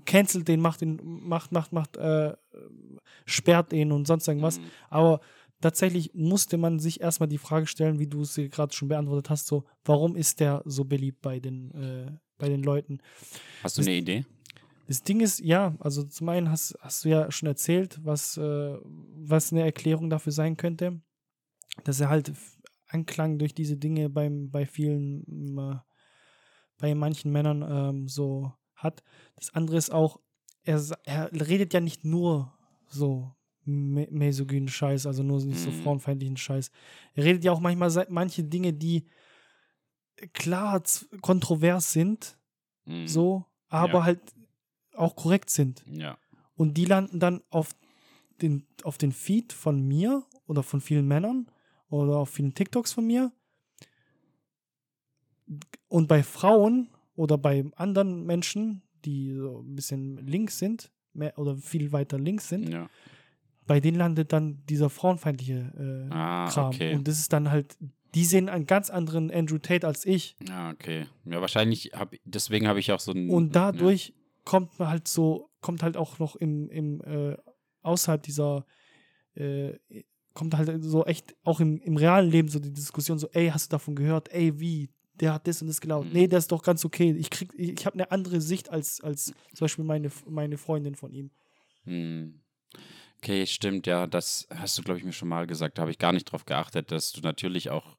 [0.05, 2.35] cancelt den, macht den, macht, macht, macht, äh,
[3.25, 4.59] sperrt ihn und sonst irgendwas.
[4.59, 4.65] Mhm.
[4.91, 5.21] Aber
[5.61, 9.47] tatsächlich musste man sich erstmal die Frage stellen, wie du es gerade schon beantwortet hast,
[9.47, 12.99] so, warum ist der so beliebt bei den, äh, bei den Leuten?
[13.63, 14.25] Hast du eine Idee?
[14.87, 18.77] Das Ding ist, ja, also zum einen hast, hast du ja schon erzählt, was, äh,
[18.83, 21.01] was eine Erklärung dafür sein könnte,
[21.85, 22.33] dass er halt
[22.93, 25.77] Anklang durch diese Dinge beim, bei vielen, äh,
[26.79, 29.03] bei manchen Männern ähm, so hat.
[29.37, 30.21] Das andere ist auch,
[30.65, 32.53] er, er redet ja nicht nur
[32.89, 33.35] so
[33.65, 35.75] mesogynen Scheiß, also nur nicht so Mhm.
[35.75, 36.71] frauenfeindlichen Scheiß.
[37.15, 39.05] Er redet ja auch manchmal manche Dinge, die
[40.33, 40.83] klar
[41.21, 42.39] kontrovers sind,
[42.85, 43.07] Mhm.
[43.07, 44.05] so, aber Ja.
[44.05, 44.21] halt
[44.97, 45.85] auch korrekt sind.
[45.87, 46.19] Ja.
[46.55, 47.71] Und die landen dann auf
[48.43, 51.51] den, auf den Feed von mir oder von vielen Männern
[51.91, 53.33] oder auf vielen TikToks von mir.
[55.89, 61.57] Und bei Frauen oder bei anderen Menschen, die so ein bisschen links sind mehr, oder
[61.57, 62.89] viel weiter links sind, ja.
[63.67, 66.69] bei denen landet dann dieser frauenfeindliche äh, Ah, Kram.
[66.69, 66.95] okay.
[66.95, 67.77] Und das ist dann halt,
[68.15, 70.37] die sehen einen ganz anderen Andrew Tate als ich.
[70.49, 71.07] Ja, okay.
[71.25, 73.29] Ja, wahrscheinlich hab, deswegen habe ich auch so ein.
[73.29, 74.15] Und dadurch
[74.45, 77.37] kommt man halt so, kommt halt auch noch im, im äh,
[77.83, 78.65] außerhalb dieser,
[79.35, 79.75] äh,
[80.35, 83.71] kommt halt so echt auch im, im realen Leben so die Diskussion so, ey, hast
[83.71, 84.29] du davon gehört?
[84.33, 84.91] Ey, wie?
[85.15, 86.09] Der hat das und das gelaufen.
[86.09, 86.15] Mhm.
[86.15, 87.13] Nee, das ist doch ganz okay.
[87.13, 90.95] Ich krieg, ich, ich habe eine andere Sicht als, als zum Beispiel meine, meine Freundin
[90.95, 91.31] von ihm.
[91.85, 91.93] Ja.
[91.93, 92.41] Hm.
[93.19, 94.07] Okay, stimmt, ja.
[94.07, 95.77] Das hast du, glaube ich, mir schon mal gesagt.
[95.77, 97.99] Da habe ich gar nicht drauf geachtet, dass du natürlich auch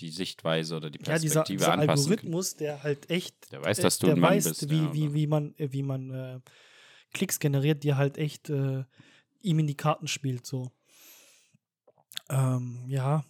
[0.00, 2.10] die Sichtweise oder die Ja, dieser, Perspektive dieser anpassen.
[2.12, 4.70] Algorithmus, der halt echt Der weiß, dass du der ein Mann weiß, bist.
[4.70, 6.40] wie, ja, wie, wie man, äh, wie man äh,
[7.12, 8.84] Klicks generiert, die halt echt äh,
[9.42, 10.46] ihm in die Karten spielt.
[10.46, 10.70] So.
[12.28, 13.24] Ähm, ja,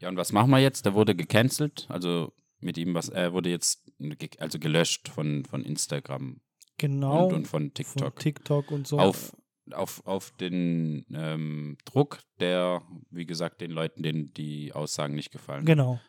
[0.00, 0.84] Ja, und was machen wir jetzt?
[0.86, 3.90] Der wurde gecancelt, also mit ihm was, er wurde jetzt
[4.38, 6.40] also gelöscht von, von Instagram
[6.78, 7.26] genau.
[7.26, 8.18] und, und von Von TikTok.
[8.18, 8.98] TikTok und so.
[8.98, 9.36] Auf,
[9.72, 15.64] auf, auf den ähm, Druck, der, wie gesagt, den Leuten, denen die Aussagen nicht gefallen.
[15.66, 16.00] Genau.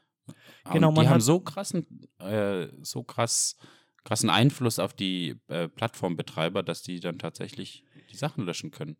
[0.64, 3.58] Ah, genau, und man die haben hat- so krassen, äh, so krass,
[4.04, 8.96] krassen Einfluss auf die äh, Plattformbetreiber, dass die dann tatsächlich die Sachen löschen können.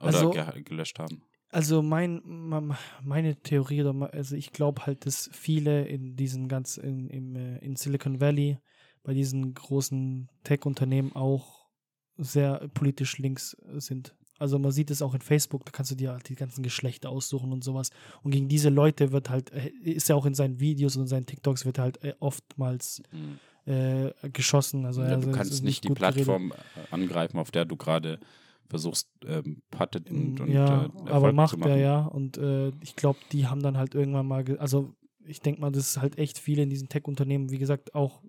[0.00, 1.22] Oder Also- ge gelöscht haben.
[1.54, 2.20] Also mein,
[3.04, 7.76] meine Theorie, also ich glaube halt, dass viele in diesen ganz in, im, äh, in
[7.76, 8.58] Silicon Valley,
[9.04, 11.68] bei diesen großen Tech-Unternehmen auch
[12.16, 14.16] sehr politisch links äh, sind.
[14.40, 17.08] Also man sieht es auch in Facebook, da kannst du dir halt die ganzen Geschlechter
[17.10, 17.90] aussuchen und sowas.
[18.24, 21.26] Und gegen diese Leute wird halt, äh, ist ja auch in seinen Videos und seinen
[21.26, 23.38] TikToks wird halt oftmals Mhm.
[23.72, 24.86] äh, geschossen.
[24.86, 25.90] Also, Ja, also du kannst nicht die.
[25.90, 26.52] Plattform
[26.90, 28.18] angreifen, auf der du gerade
[28.68, 32.04] versuchst, ähm, Patent und, und ja, äh, aber macht er ja.
[32.04, 34.94] Und äh, ich glaube, die haben dann halt irgendwann mal, also
[35.26, 38.22] ich denke mal, dass halt echt viele in diesen Tech-Unternehmen, wie gesagt, auch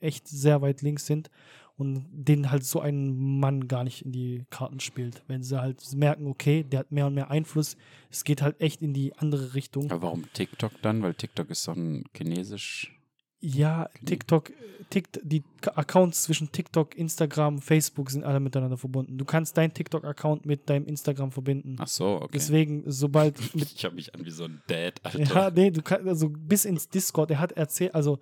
[0.00, 1.30] echt sehr weit links sind
[1.76, 5.22] und denen halt so ein Mann gar nicht in die Karten spielt.
[5.28, 7.76] Wenn sie halt merken, okay, der hat mehr und mehr Einfluss,
[8.10, 9.90] es geht halt echt in die andere Richtung.
[9.90, 11.02] Aber warum TikTok dann?
[11.02, 12.99] Weil TikTok ist doch ein chinesisch.
[13.40, 14.52] Ja, TikTok,
[14.90, 19.16] Tik, die Accounts zwischen TikTok, Instagram, Facebook sind alle miteinander verbunden.
[19.16, 21.76] Du kannst deinen TikTok-Account mit deinem Instagram verbinden.
[21.78, 22.30] Ach so, okay.
[22.34, 25.34] Deswegen, sobald ich habe mich an wie so ein Dad, Alter.
[25.34, 28.18] Ja, nee, du kannst, also bis ins Discord, er hat erzählt, also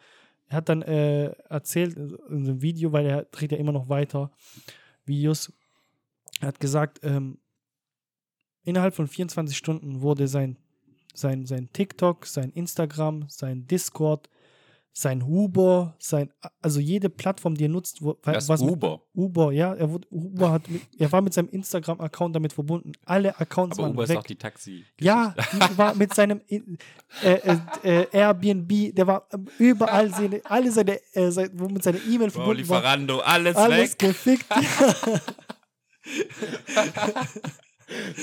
[0.48, 4.30] er hat dann äh, erzählt in einem Video, weil er dreht ja immer noch weiter
[5.04, 5.52] Videos.
[6.40, 7.38] Er hat gesagt, ähm,
[8.62, 10.56] innerhalb von 24 Stunden wurde sein,
[11.14, 14.28] sein, sein TikTok, sein Instagram, sein Discord,
[14.92, 16.30] sein Uber, sein,
[16.60, 19.02] also jede Plattform, die er nutzt, wo, Das was mit- Uber.
[19.14, 20.62] Uber, ja, er, wurde, Uber hat,
[20.98, 22.92] er war mit seinem Instagram-Account damit verbunden.
[23.04, 24.18] Alle Accounts Aber waren Uber ist weg.
[24.18, 24.84] auch die Taxi.
[25.00, 26.78] Ja, die war mit seinem In-
[27.22, 27.58] äh, äh,
[28.02, 32.26] äh, Airbnb, der war ähm, überall seine, alle seine, äh, sein, wo mit seiner E-Mail
[32.28, 33.98] Wow, verbunden war, Lieferando, alles, alles weg.
[34.00, 34.46] gefickt.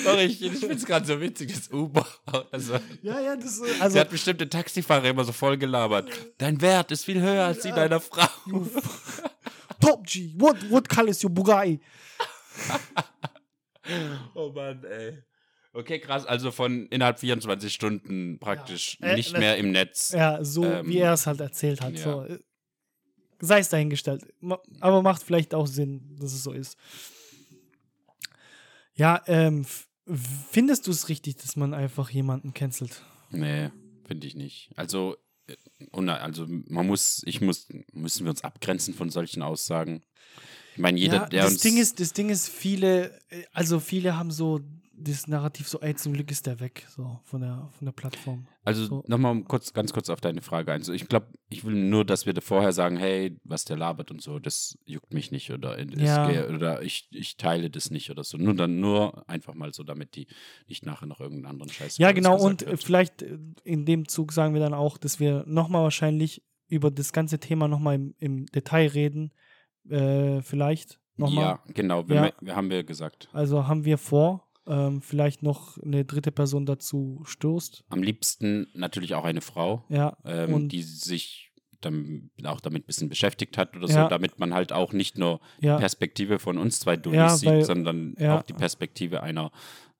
[0.04, 2.06] Sorry, ich, ich finde es gerade so witzig, das Uber.
[2.52, 6.10] Also, ja, ja, das ist, sie also, hat bestimmt den Taxifahrer immer so voll gelabert.
[6.38, 8.28] Dein Wert ist viel höher als die deiner Frau.
[9.80, 11.80] Top G, what, what color is your Bugatti?
[14.34, 15.20] Oh Mann, ey.
[15.74, 16.26] Okay, krass.
[16.26, 19.10] Also von innerhalb 24 Stunden praktisch Ja.
[19.10, 20.12] Äh, nicht mehr im Netz.
[20.12, 21.94] Ja, so Ähm, wie er es halt erzählt hat.
[21.94, 22.04] ja.
[22.04, 22.28] So.
[23.42, 24.26] Sei es dahingestellt.
[24.80, 26.78] Aber macht vielleicht auch Sinn, dass es so ist.
[28.96, 29.66] Ja, ähm,
[30.52, 33.04] findest du es richtig, dass man einfach jemanden cancelt?
[33.32, 33.70] Nee,
[34.08, 34.72] finde ich nicht.
[34.76, 35.18] Also,
[35.48, 35.56] äh,
[35.92, 40.04] und, also man muss, ich muss, müssen wir uns abgrenzen von solchen Aussagen.
[40.74, 41.62] Ich meine, jeder, ja, der das uns.
[41.62, 44.62] Ding ist, das Ding ist, viele, äh, also viele haben so
[44.98, 48.48] das Narrativ so, ey, zum Glück ist der weg, so von der, von der Plattform.
[48.64, 49.04] Also So.
[49.08, 50.80] nochmal kurz, ganz kurz auf deine Frage ein.
[50.80, 54.12] Also ich glaube, ich will nur, dass wir da vorher sagen, hey, was der labert
[54.12, 56.48] und so, das juckt mich nicht oder, Ja.
[56.48, 58.38] oder ich, ich teile das nicht oder so.
[58.38, 60.28] Nur dann nur einfach mal so, damit die
[60.68, 61.98] nicht nachher noch irgendeinen anderen Scheiß.
[61.98, 62.84] Ja, genau, und äh, wird.
[62.84, 67.12] vielleicht äh, in dem Zug sagen wir dann auch, dass wir nochmal wahrscheinlich über das
[67.14, 69.32] ganze Thema nochmal im, im Detail reden,
[69.90, 71.44] äh, vielleicht nochmal.
[71.44, 72.32] Ja, genau, wir, Ja.
[72.42, 73.30] wir haben wir gesagt.
[73.34, 77.84] Also haben wir vor, ähm, vielleicht noch eine dritte Person dazu stoßt.
[77.90, 81.52] Am liebsten natürlich auch eine Frau, Ja, ähm, die sich
[81.82, 84.04] dann auch damit ein bisschen beschäftigt hat oder Ja.
[84.04, 87.38] so, damit man halt auch nicht nur die ja, Perspektive von uns zwei Dullis Ja,
[87.38, 89.52] sieht, weil- sondern auch die Perspektive einer,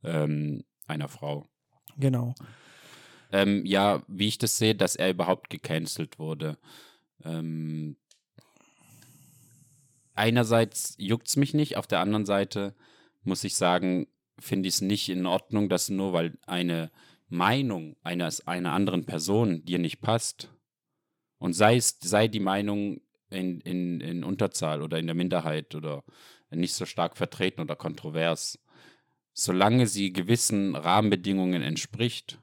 [0.04, 1.48] ähm, einer Frau.
[1.98, 2.34] genau.
[3.32, 6.58] Ähm, ja, wie ich das sehe, dass er überhaupt gecancelt wurde.
[7.24, 7.98] Ähm,
[10.14, 12.76] einerseits juckt es mich nicht, auf der anderen Seite
[13.24, 14.08] muss ich sagen,
[14.40, 16.92] finde ich es nicht in Ordnung, dass nur weil eine
[17.28, 20.50] Meinung eines, einer anderen Person dir nicht passt
[21.38, 26.04] und sei es, sei die Meinung in, in, in Unterzahl oder in der Minderheit oder
[26.52, 28.60] nicht so stark vertreten oder kontrovers,
[29.34, 32.40] solange sie gewissen Rahmenbedingungen entspricht,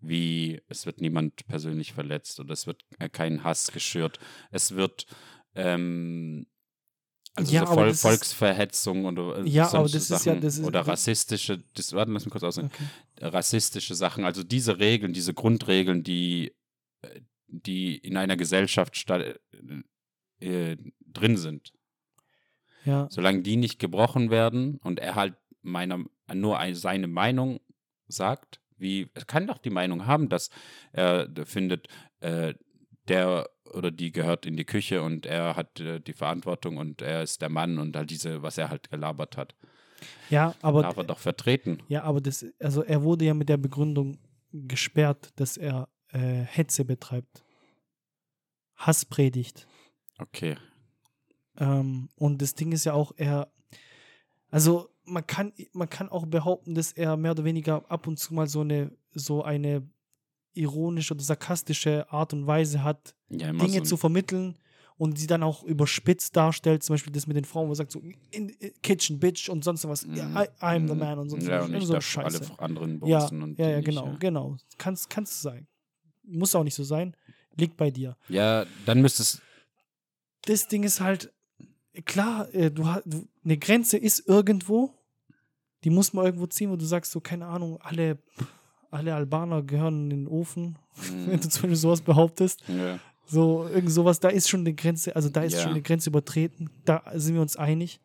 [0.00, 4.18] wie es wird niemand persönlich verletzt oder es wird kein Hass geschürt,
[4.50, 5.06] es wird
[5.54, 6.46] ähm,
[7.34, 10.64] also Ja, so Vol Volksverhetzung oder äh, Ja, aber das ist ja- Sachen das ist-
[10.64, 13.26] oder rassistische, das warte, lass mich kurz aussagen Okay.
[13.26, 16.54] rassistische Sachen, also diese Regeln, diese Grundregeln, die,
[17.02, 19.22] äh, die in einer Gesellschaft sta-
[20.40, 20.76] äh,
[21.06, 21.72] drin sind,
[22.84, 26.02] Ja, solange die nicht gebrochen werden und er halt meiner,
[26.32, 27.60] nur ein, seine Meinung
[28.08, 30.48] sagt, wie, er kann doch die Meinung haben, dass
[30.92, 31.88] er findet,
[32.20, 32.54] äh,
[33.08, 37.22] der oder die gehört in die Küche und er hat äh, die Verantwortung und er
[37.22, 39.54] ist der Mann und halt diese, was er halt gelabert hat,
[40.28, 41.82] ja, aber darf er doch vertreten.
[41.88, 44.18] Ja, aber das, also er wurde ja mit der Begründung
[44.52, 47.44] gesperrt, dass er äh, Hetze betreibt.
[48.76, 49.66] Hass predigt.
[50.18, 50.56] Okay.
[51.58, 53.52] Ähm, und das Ding ist ja auch, er,
[54.50, 58.34] also man kann, man kann auch behaupten, dass er mehr oder weniger ab und zu
[58.34, 59.88] mal so eine, so eine
[60.52, 64.56] ironische oder sarkastische Art und Weise hat, Ja, Dinge so zu vermitteln
[64.96, 67.92] und sie dann auch überspitzt darstellt, zum Beispiel das mit den Frauen, wo er sagt
[67.92, 70.14] so, in, in Kitchen, Bitch und sonst was, Mhm.
[70.16, 71.68] ja, I, I'm the man und sonst Ja, was.
[71.68, 72.58] und ich so darf alle Scheiße.
[72.58, 74.16] anderen Ja, und ja, ja, nicht, genau, ja.
[74.18, 74.56] genau.
[74.78, 75.66] Kannst, kannst du sein.
[76.24, 77.16] Muss auch nicht so sein.
[77.56, 78.16] Liegt bei dir.
[78.28, 79.40] Ja, dann müsste es,
[80.42, 81.32] Das Ding ist halt,
[82.04, 84.94] klar, äh, du hast, du, eine Grenze ist irgendwo,
[85.84, 88.18] die muss man irgendwo ziehen, wo du sagst, so, keine Ahnung, alle,
[88.90, 90.78] alle Albaner gehören in den Ofen,
[91.26, 92.62] wenn du zum Beispiel sowas behauptest.
[92.68, 95.60] ja, So, irgend sowas, da ist schon eine Grenze, also da ist Ja.
[95.62, 96.70] schon eine Grenze übertreten.
[96.84, 98.00] Da sind wir uns einig.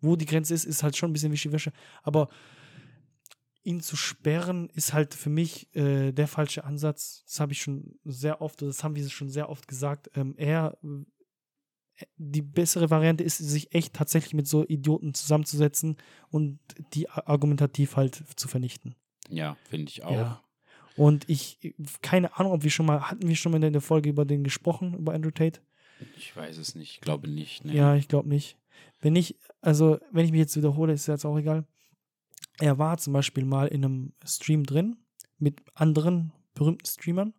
[0.00, 1.72] Wo die Grenze ist, ist halt schon ein bisschen Wischiwäsche.
[2.02, 2.28] Aber
[3.62, 7.22] ihn zu sperren, ist halt für mich äh, der falsche Ansatz.
[7.26, 10.10] Das habe ich schon sehr oft, oder das haben wir schon sehr oft gesagt.
[10.16, 11.04] Ähm, er, äh,
[12.16, 15.96] die bessere Variante ist, sich echt tatsächlich mit so Idioten zusammenzusetzen
[16.30, 16.58] und
[16.94, 18.96] die argumentativ halt zu vernichten.
[19.32, 20.12] Ja finde ich auch.
[20.12, 20.42] Ja.
[20.96, 24.10] Und ich, keine Ahnung, ob wir schon mal, hatten wir schon mal in der Folge
[24.10, 25.60] über den gesprochen, über Andrew Tate?
[26.16, 27.64] Ich weiß es nicht, ich glaube nicht.
[27.64, 27.74] Ne?
[27.74, 28.58] Ja, ich glaube nicht.
[29.00, 31.66] Wenn ich, also, wenn ich mich jetzt wiederhole, ist jetzt auch egal.
[32.60, 34.96] Er war zum Beispiel mal in einem Stream drin
[35.38, 37.32] mit anderen berühmten Streamern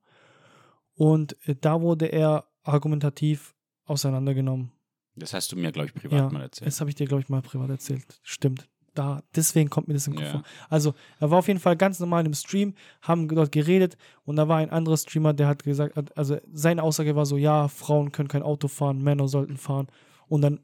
[0.96, 4.72] und äh, da wurde er argumentativ auseinandergenommen.
[5.16, 6.68] Das hast du mir, glaube ich, privat Ja, mal erzählt.
[6.68, 8.20] Das habe ich dir, glaube ich, mal privat erzählt.
[8.24, 8.68] Stimmt.
[8.94, 10.44] Da, deswegen kommt mir das im Kopf Ja.
[10.70, 14.48] Also, er war auf jeden Fall ganz normal im Stream, haben dort geredet und da
[14.48, 18.30] war ein anderer Streamer, der hat gesagt, also seine Aussage war so, ja, Frauen können
[18.30, 19.88] kein Auto fahren, Männer sollten fahren.
[20.28, 20.60] Und dann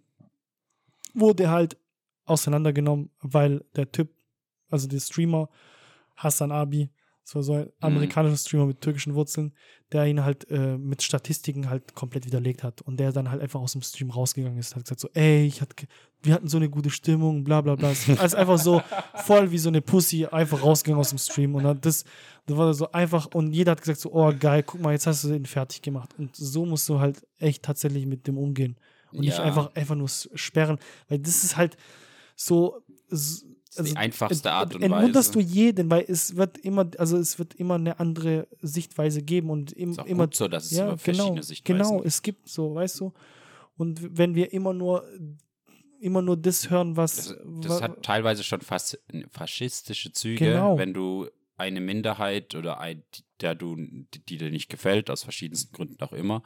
[1.14, 1.78] wurde er halt
[2.26, 4.10] auseinandergenommen, weil der Typ,
[4.70, 5.50] also der Streamer,
[6.16, 6.90] Hassan Abi,
[7.30, 9.54] das war so ein amerikanischer Streamer mit türkischen Wurzeln,
[9.92, 13.60] der ihn halt äh, mit Statistiken halt komplett widerlegt hat und der dann halt einfach
[13.60, 15.86] aus dem Stream rausgegangen ist, hat gesagt so, ey, ich hatte,
[16.24, 17.90] wir hatten so eine gute Stimmung, bla bla bla.
[18.18, 18.82] Also einfach so
[19.16, 22.04] voll wie so eine Pussy einfach rausgegangen aus dem Stream und dann das,
[22.48, 25.24] das war so einfach und jeder hat gesagt so, oh geil, guck mal, jetzt hast
[25.24, 28.76] du den fertig gemacht und so musst du halt echt tatsächlich mit dem umgehen
[29.12, 29.44] und nicht Ja.
[29.44, 30.78] einfach einfach nur sperren,
[31.08, 31.78] weil das ist halt
[32.36, 35.46] so s- Das ist die einfachste Art und entmunterst Weise.
[35.48, 39.72] du jeden, weil es wird immer, also es wird immer eine andere Sichtweise geben und
[39.74, 42.08] im, ist auch immer gut so, dass es ja, genau, verschiedene Sichtweisen genau, gibt.
[42.08, 43.14] es gibt so, weißt du.
[43.78, 45.08] Und wenn wir immer nur
[46.02, 48.98] immer nur das hören, was Das, das hat teilweise schon fast
[49.32, 50.78] faschistische Züge, Genau.
[50.78, 53.04] wenn du eine Minderheit oder ein,
[53.42, 56.42] der du, die, die dir nicht gefällt, aus verschiedensten Gründen auch immer,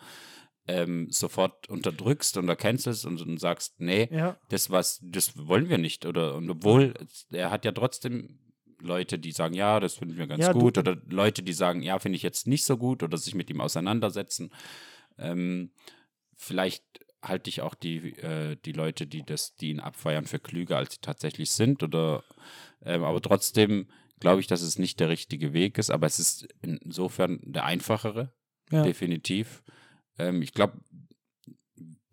[0.68, 5.78] ähm, sofort unterdrückst und cancelst und, und sagst, nee, ja, das was, das wollen wir
[5.78, 6.06] nicht.
[6.06, 6.94] Oder und obwohl
[7.32, 8.40] er hat ja trotzdem
[8.80, 11.82] Leute, die sagen, ja, das finden wir ganz Ja, du- gut, oder Leute, die sagen,
[11.82, 14.52] ja, finde ich jetzt nicht so gut, oder sich mit ihm auseinandersetzen.
[15.18, 15.72] Ähm,
[16.36, 16.84] vielleicht
[17.22, 20.94] halte ich auch die, äh, die Leute, die das, die ihn abfeiern, für klüger, als
[20.96, 21.82] sie tatsächlich sind.
[21.84, 22.24] Oder
[22.84, 23.88] ähm, aber trotzdem
[24.20, 28.34] glaube ich, dass es nicht der richtige Weg ist, aber es ist insofern der einfachere,
[28.72, 28.84] ja.
[28.84, 29.64] definitiv.
[30.18, 30.80] Ähm, ich glaube,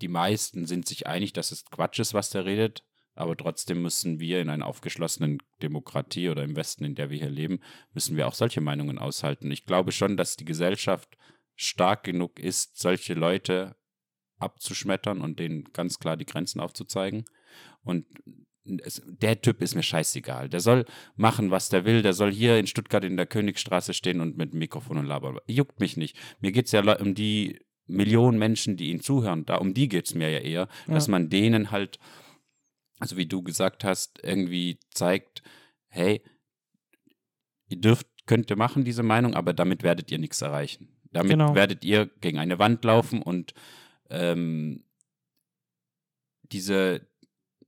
[0.00, 2.84] die meisten sind sich einig, dass es Quatsch ist, was der redet.
[3.14, 7.28] Aber trotzdem müssen wir in einer aufgeschlossenen Demokratie oder im Westen, in der wir hier
[7.28, 7.60] leben,
[7.92, 9.50] müssen wir auch solche Meinungen aushalten.
[9.50, 11.18] Ich glaube schon, dass die Gesellschaft
[11.54, 13.76] stark genug ist, solche Leute
[14.38, 17.24] abzuschmettern und denen ganz klar die Grenzen aufzuzeigen.
[17.82, 18.06] Und
[18.64, 20.48] es, der Typ ist mir scheißegal.
[20.48, 20.86] Der soll
[21.16, 22.02] machen, was der will.
[22.02, 25.38] Der soll hier in Stuttgart in der Königsstraße stehen und mit dem Mikrofon und labern.
[25.46, 26.16] Juckt mich nicht.
[26.40, 27.60] Mir geht es ja um die
[27.90, 29.44] Millionen Menschen, die ihm zuhören.
[29.46, 30.94] Da, um die geht es mir ja eher, ja.
[30.94, 31.98] dass man denen halt,
[32.98, 35.42] also wie du gesagt hast, irgendwie zeigt,
[35.88, 36.22] hey,
[37.68, 40.96] ihr dürft, könnt ihr machen, diese Meinung, aber damit werdet ihr nichts erreichen.
[41.12, 41.54] Damit genau.
[41.54, 43.54] werdet ihr gegen eine Wand laufen und
[44.10, 44.84] ähm,
[46.42, 47.06] diese,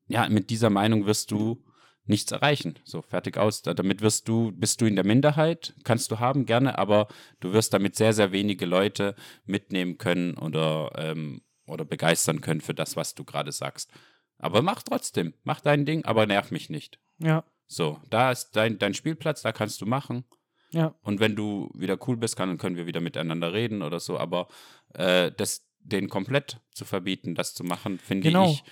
[0.08, 1.64] ja, mit dieser Meinung wirst du
[2.04, 2.78] nichts erreichen.
[2.84, 3.62] So, fertig aus.
[3.62, 7.08] Damit wirst du, bist du in der Minderheit, kannst du haben, gerne, aber
[7.40, 12.74] du wirst damit sehr, sehr wenige Leute mitnehmen können oder, ähm, oder begeistern können für
[12.74, 13.90] das, was du gerade sagst.
[14.38, 16.98] Aber mach trotzdem, mach dein Ding, aber nerv mich nicht.
[17.18, 17.44] Ja.
[17.68, 20.24] So, da ist dein, dein Spielplatz, da kannst du machen.
[20.72, 20.94] Ja.
[21.02, 24.18] Und wenn du wieder cool bist, kann, dann können wir wieder miteinander reden oder so.
[24.18, 24.48] Aber
[24.94, 28.50] äh, das, den komplett zu verbieten, das zu machen, finde genau.
[28.50, 28.64] ich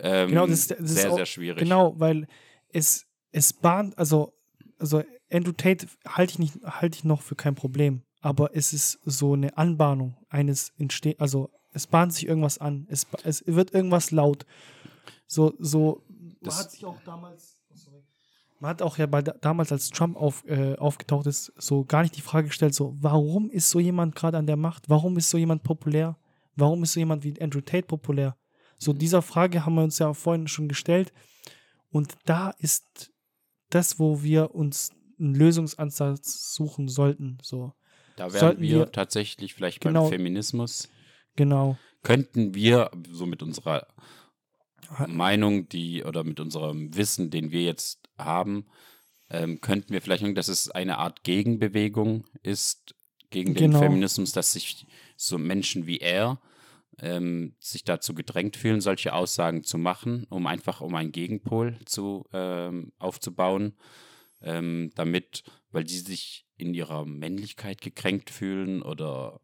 [0.00, 1.58] ähm, genau, das, das sehr, auch, sehr schwierig.
[1.58, 2.28] Genau, weil
[2.72, 4.34] es, es bahnt, also,
[4.78, 8.02] also Andrew Tate halte ich, nicht, halte ich noch für kein Problem.
[8.20, 13.06] Aber es ist so eine Anbahnung eines entsteht, also es bahnt sich irgendwas an, es,
[13.22, 14.46] es wird irgendwas laut.
[15.26, 16.02] So, so,
[16.40, 18.02] das man hat sich auch damals, oh
[18.60, 22.16] man hat auch ja bei, damals, als Trump auf, äh, aufgetaucht ist, so gar nicht
[22.16, 24.88] die Frage gestellt, so, warum ist so jemand gerade an der Macht?
[24.88, 26.16] Warum ist so jemand populär?
[26.56, 28.36] Warum ist so jemand wie Andrew Tate populär?
[28.78, 31.12] So, dieser Frage haben wir uns ja vorhin schon gestellt.
[31.90, 33.12] Und da ist
[33.70, 37.38] das, wo wir uns einen Lösungsansatz suchen sollten.
[37.42, 37.72] So.
[38.16, 40.88] Da wären wir, wir, tatsächlich vielleicht genau, beim Feminismus.
[41.36, 41.78] Genau.
[42.02, 43.86] Könnten wir so mit unserer
[45.06, 48.66] Meinung, die oder mit unserem Wissen, den wir jetzt haben,
[49.30, 52.94] ähm, könnten wir vielleicht, dass es eine Art Gegenbewegung ist
[53.30, 53.80] gegen den genau.
[53.80, 54.86] Feminismus, dass sich
[55.16, 56.40] so Menschen wie er
[57.00, 62.24] ähm, sich dazu gedrängt fühlen, solche Aussagen zu machen, um einfach um einen Gegenpol zu,
[62.32, 63.74] ähm, aufzubauen,
[64.40, 69.40] ähm, damit, weil sie sich in ihrer Männlichkeit gekränkt fühlen oder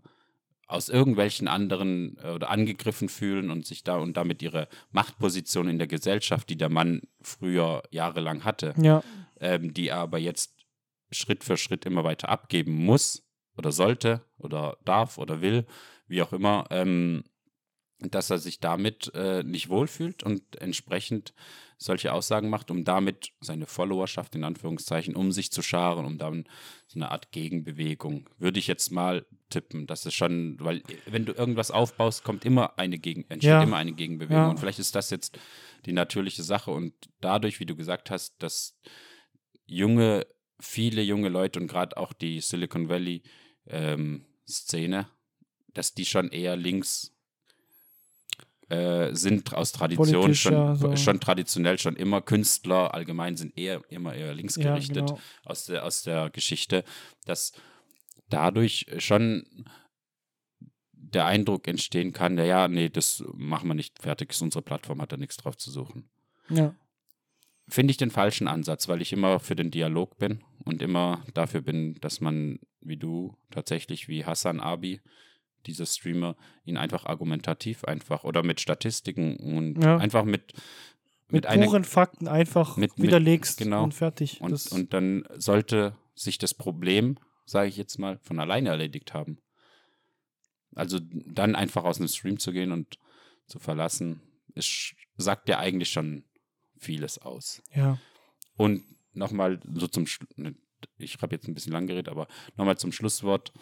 [0.67, 5.79] aus irgendwelchen anderen äh, oder angegriffen fühlen und sich da und damit ihre Machtposition in
[5.79, 9.03] der Gesellschaft, die der Mann früher jahrelang hatte, ja.
[9.41, 10.55] ähm, die er aber jetzt
[11.11, 13.23] Schritt für Schritt immer weiter abgeben muss
[13.57, 15.67] oder sollte oder darf oder will,
[16.09, 17.25] wie auch immer, ähm,
[18.01, 21.33] dass er sich damit äh, nicht wohlfühlt und entsprechend
[21.79, 26.45] solche Aussagen macht, um damit seine Followerschaft in Anführungszeichen um sich zu scharen, um dann
[26.87, 29.87] so eine Art Gegenbewegung, würde ich jetzt mal tippen.
[29.87, 33.63] Das ist schon, weil wenn du irgendwas aufbaust, kommt immer eine Gegen entsteht ja.
[33.63, 34.37] immer eine Gegenbewegung.
[34.45, 34.49] Ja.
[34.49, 35.39] Und vielleicht ist das jetzt
[35.87, 36.71] die natürliche Sache.
[36.71, 38.79] Und dadurch, wie du gesagt hast, dass
[39.67, 40.27] junge,
[40.61, 43.23] viele junge Leute und gerade auch die Silicon Valley
[43.67, 45.09] ähm, Szene,
[45.73, 47.14] dass die schon eher links
[48.69, 50.97] äh, sind aus Tradition schon, so.
[50.97, 55.21] schon traditionell schon immer Künstler allgemein sind eher immer eher linksgerichtet ja, genau.
[55.45, 56.85] aus, der, aus der Geschichte,
[57.27, 57.53] dass
[58.29, 59.67] dadurch schon
[60.93, 65.01] der Eindruck entstehen kann, ja, ja, nee, das machen wir nicht fertig, ist unsere Plattform,
[65.01, 66.09] hat da nichts drauf zu suchen.
[66.49, 66.75] Ja.
[67.69, 71.63] Finde ich den falschen Ansatz, weil ich immer für den Dialog bin und immer dafür
[71.63, 75.01] bin, dass man, wie du, tatsächlich wie Hassan Abi,
[75.67, 79.97] dieser Streamer, ihn einfach argumentativ einfach oder mit Statistiken und ja.
[79.97, 80.55] einfach mit
[81.29, 83.85] mit, mit puren Fakten einfach mit, widerlegst mit, genau.
[83.85, 84.41] und fertig.
[84.41, 89.39] Und, und dann sollte sich das Problem, sage ich jetzt mal, von alleine erledigt haben.
[90.75, 92.99] Also dann einfach aus einem Stream zu gehen und
[93.47, 94.21] zu verlassen,
[94.55, 96.25] ist, sagt ja eigentlich schon
[96.79, 97.63] vieles aus.
[97.75, 97.99] Ja.
[98.57, 100.07] Und nochmal so zum,
[100.37, 100.55] ne,
[100.99, 103.53] ich habe jetzt ein bisschen lang geredet, aber nochmal zum Schlusswort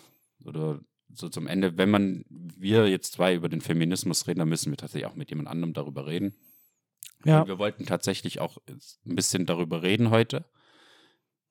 [0.45, 0.81] oder
[1.15, 4.77] so zum Ende, wenn man, wir jetzt zwei über den Feminismus reden, dann müssen wir
[4.77, 6.35] tatsächlich auch mit jemand anderem darüber reden.
[7.25, 7.47] Ja.
[7.47, 10.45] wir wollten tatsächlich auch ein bisschen darüber reden heute.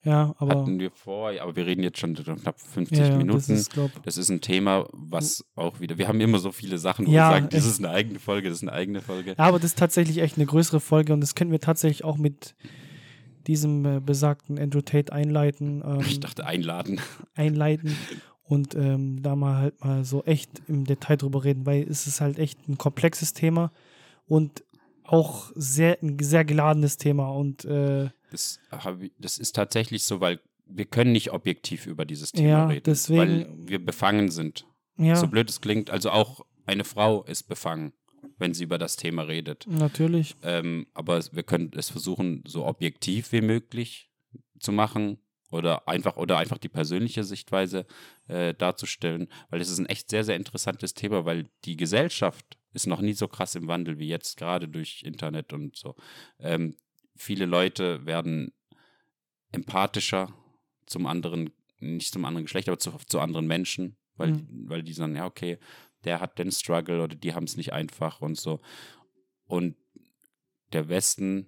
[0.03, 0.61] Ja, aber.
[0.61, 3.37] Hatten wir vor, aber wir reden jetzt schon knapp 50 ja, Minuten.
[3.37, 3.71] Das ist,
[4.03, 5.97] das ist, ein Thema, was auch wieder.
[5.99, 8.49] Wir haben immer so viele Sachen, wo ja, wir sagen, das ist eine eigene Folge,
[8.49, 9.35] das ist eine eigene Folge.
[9.37, 12.17] Ja, aber das ist tatsächlich echt eine größere Folge und das können wir tatsächlich auch
[12.17, 12.55] mit
[13.45, 15.83] diesem äh, besagten Andrew Tate einleiten.
[15.85, 16.99] Ähm, ich dachte einladen.
[17.35, 17.95] Einleiten
[18.51, 22.19] und ähm, da mal halt mal so echt im Detail drüber reden, weil es ist
[22.19, 23.71] halt echt ein komplexes Thema
[24.27, 24.65] und
[25.05, 28.59] auch sehr, ein sehr geladenes Thema und äh, das,
[29.19, 33.19] das ist tatsächlich so, weil wir können nicht objektiv über dieses Thema ja, reden, deswegen,
[33.19, 34.67] weil wir befangen sind.
[34.97, 35.15] Ja.
[35.15, 37.93] So blöd es klingt, also auch eine Frau ist befangen
[38.37, 39.65] wenn sie über das Thema redet.
[39.67, 40.35] Natürlich.
[40.43, 44.11] Ähm, aber wir können es versuchen, so objektiv wie möglich
[44.59, 45.17] zu machen
[45.51, 47.85] oder einfach oder einfach die persönliche Sichtweise
[48.27, 52.87] äh, darzustellen, weil es ist ein echt sehr, sehr interessantes Thema, weil die Gesellschaft ist
[52.87, 55.95] noch nie so krass im Wandel wie jetzt, gerade durch Internet und so.
[56.39, 56.77] Ähm,
[57.15, 58.53] viele Leute werden
[59.51, 60.33] empathischer
[60.85, 64.69] zum anderen, nicht zum anderen Geschlecht, aber zu, zu anderen Menschen, weil, Mhm.
[64.69, 65.59] weil die sagen, ja, okay,
[66.05, 68.61] der hat den Struggle oder die haben es nicht einfach und so.
[69.45, 69.75] Und
[70.73, 71.47] der Westen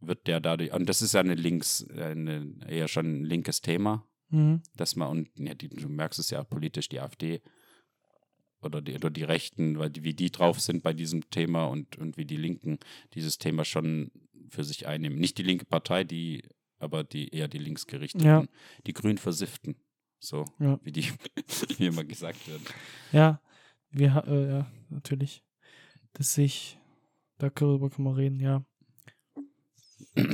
[0.00, 4.04] wird der dadurch, und das ist ja eine links, eine, eher schon ein linkes Thema,
[4.30, 4.62] Mhm.
[4.76, 7.40] dass man, und ja, die, du merkst es ja politisch, die AfD
[8.60, 11.96] oder die, oder die Rechten, weil die, wie die drauf sind bei diesem Thema und,
[11.96, 12.78] und wie die Linken
[13.14, 14.10] dieses Thema schon
[14.50, 15.18] für sich einnehmen.
[15.18, 16.42] Nicht die linke Partei, die,
[16.78, 18.44] aber die eher die linksgerichteten, Ja.
[18.86, 19.76] die grün versifften.
[20.20, 20.78] So, Ja.
[20.82, 21.04] wie die,
[21.78, 22.60] wie immer gesagt wird.
[23.12, 23.40] Ja,
[23.90, 25.42] wir, äh, ja, natürlich.
[26.12, 26.78] Das sehe ich,
[27.38, 28.62] darüber kann man reden, ja.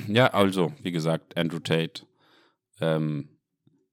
[0.08, 2.06] Ja, also, wie gesagt, Andrew Tate.
[2.80, 3.28] Ähm,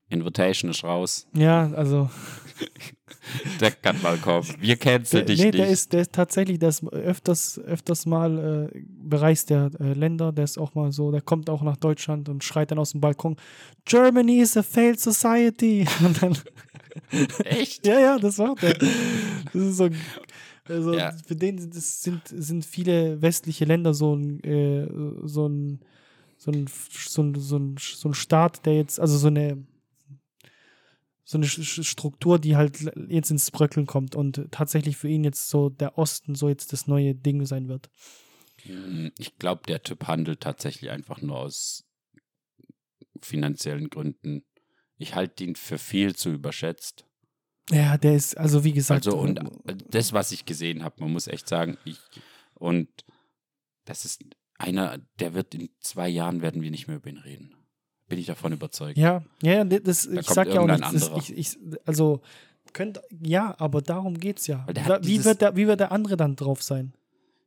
[0.10, 1.28] Invitation ist raus.
[1.34, 2.10] Ja, also,
[3.60, 4.48] Der kann mal kommen.
[4.60, 5.58] Wir canceln der, dich nee, nicht.
[5.60, 10.32] der ist, der ist tatsächlich, der ist öfters, öfters mal äh, bereist der äh, Länder,
[10.32, 13.02] der ist auch mal so, der kommt auch nach Deutschland und schreit dann aus dem
[13.02, 13.38] Balkon,
[13.86, 15.88] Germany is a failed society.
[16.20, 16.38] Dann,
[17.46, 17.86] Echt?
[17.86, 18.74] ja, ja, das macht er.
[18.74, 18.90] Das
[19.54, 19.90] ist so,
[20.72, 21.12] also Ja.
[21.28, 24.88] für den sind- sind, sind viele westliche Länder so ein, äh,
[25.28, 25.80] so ein,
[26.38, 29.66] so ein, so ein, so ein, so ein Staat, der jetzt, also so eine,
[31.24, 35.70] so eine Struktur, die halt jetzt ins Bröckeln kommt und tatsächlich für ihn jetzt so
[35.70, 37.90] der Osten so jetzt das neue Ding sein wird.
[38.64, 41.86] Hm, Ich glaube, der Typ handelt tatsächlich einfach nur aus
[43.22, 44.44] finanziellen Gründen.
[44.98, 47.06] Ich halte ihn für viel zu überschätzt.
[47.72, 51.12] Ja, der ist, also wie gesagt, Also, und äh, das, was ich gesehen habe, man
[51.12, 51.98] muss echt sagen, ich,
[52.56, 52.90] und
[53.86, 54.24] das ist
[54.58, 57.56] einer, der wird in zwei Jahren werden wir nicht mehr über ihn reden.
[58.08, 58.98] Bin ich davon überzeugt.
[58.98, 62.22] Ja, ja, das, ich kommt sag ja auch nicht, das, ich, ich, also,
[62.74, 64.66] könnte, ja, aber darum geht's ja.
[65.02, 66.94] Wie wird, der, wie wird der andere dann drauf sein?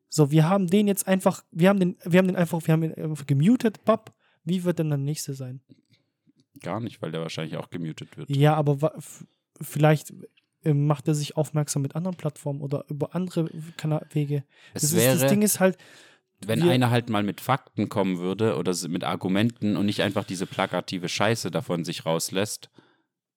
[0.09, 2.83] So, wir haben den jetzt einfach, wir haben den, wir haben den einfach, wir haben
[2.83, 4.15] ihn einfach gemutet, papp.
[4.45, 5.61] Wie wird denn der nächste sein?
[6.61, 8.31] Gar nicht, weil der wahrscheinlich auch gemutet wird.
[8.31, 8.93] Ja, aber
[9.61, 10.13] vielleicht
[10.65, 13.49] ähm, macht er sich aufmerksam mit anderen Plattformen oder über andere
[14.13, 14.45] Wege.
[14.73, 15.77] Es Das, wäre, ist, das Ding ist halt,
[16.47, 20.47] wenn einer halt mal mit Fakten kommen würde oder mit Argumenten und nicht einfach diese
[20.47, 22.71] plakative Scheiße davon sich rauslässt,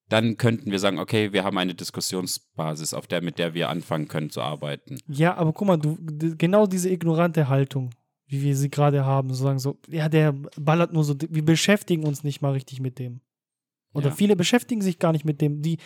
[0.10, 4.08] dann könnten wir sagen, okay, wir haben eine Diskussionsbasis, auf der, mit der wir anfangen
[4.08, 4.98] können zu arbeiten.
[5.08, 5.98] ja, aber guck mal, du,
[6.38, 7.92] genau diese ignorante Haltung,
[8.26, 12.06] wie wir sie gerade haben, so sagen so, ja, der ballert nur so, wir beschäftigen
[12.06, 13.22] uns nicht mal richtig mit dem.
[13.94, 14.16] Oder Ja.
[14.16, 15.62] viele beschäftigen sich gar nicht mit dem.
[15.62, 15.78] Die,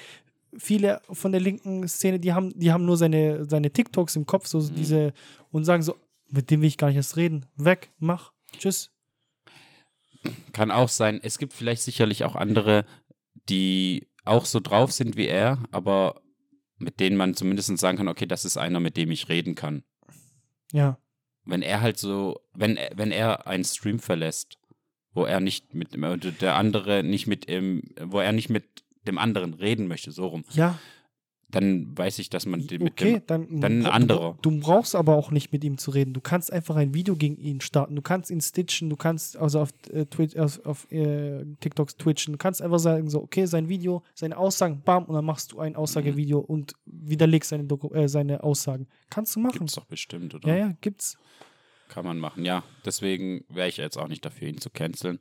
[0.58, 4.48] viele von der linken Szene, die haben, die haben nur seine, seine TikToks im Kopf,
[4.48, 4.76] so Mhm.
[4.76, 5.14] diese,
[5.52, 5.96] und sagen so,
[6.30, 7.46] mit dem will ich gar nicht erst reden.
[7.56, 8.92] Weg, mach, tschüss.
[10.54, 12.86] Kann auch sein, es gibt vielleicht sicherlich auch andere,
[13.50, 16.22] die auch so drauf sind wie er, aber
[16.78, 19.84] mit denen man zumindest sagen kann, okay, das ist einer, mit dem ich reden kann.
[20.74, 20.98] Ja.
[21.44, 24.58] wenn er halt so, wenn er, wenn er einen Stream verlässt,
[25.14, 25.94] wo er nicht mit
[26.42, 28.64] der andere nicht mit ihm, wo er nicht mit
[29.08, 30.78] dem anderen reden möchte, so rum, Ja,
[31.50, 34.38] dann weiß ich, dass man den mit okay, dem dann, dann ein du- anderer.
[34.42, 36.14] Du, du brauchst aber auch nicht mit ihm zu reden.
[36.14, 37.94] Du kannst einfach ein Video gegen ihn starten.
[37.98, 42.32] Du kannst ihn stitchen, du kannst also auf, äh, Twitch, auf, auf äh, TikToks twitchen.
[42.32, 45.60] Du kannst einfach sagen, so, okay, sein Video, seine Aussagen, bam, und dann machst du
[45.60, 48.88] ein Aussagevideo und widerlegst seine, äh, seine Aussagen.
[49.10, 49.58] Kannst du machen.
[49.60, 50.48] gibt's doch bestimmt, oder?
[50.48, 51.18] Ja, ja, gibt's.
[51.92, 52.46] Kann man machen.
[52.46, 55.20] Ja, deswegen wäre ich jetzt auch nicht dafür, ihn zu canceln,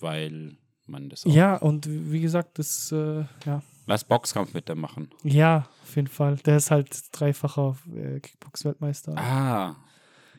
[0.00, 0.56] weil
[0.86, 1.30] man das auch.
[1.30, 3.62] Ja, und wie gesagt, das, äh, ja.
[3.86, 5.10] Lass Boxkampf mit dem machen.
[5.24, 6.36] Ja, auf jeden Fall.
[6.46, 9.14] Der ist halt dreifacher äh, Kickbox-Weltmeister.
[9.16, 9.76] Ah.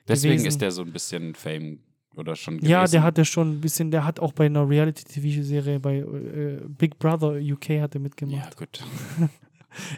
[0.07, 0.47] Deswegen Gewesen.
[0.47, 1.79] ist der so ein bisschen Fame
[2.15, 2.71] oder schon gewesen.
[2.71, 6.97] Ja, der hatte schon ein bisschen, der hat auch bei einer Reality-TV-Serie bei äh, Big
[6.97, 8.57] Brother UK hat er Ja, mitgemacht.
[8.57, 8.83] gut.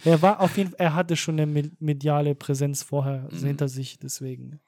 [0.04, 3.38] Er war auf jeden Fall, er hatte schon eine me- mediale Präsenz vorher Mhm.
[3.46, 4.60] hinter sich, deswegen.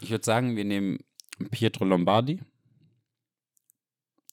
[0.00, 0.98] Ich würde sagen, wir nehmen
[1.50, 2.40] Pietro Lombardi.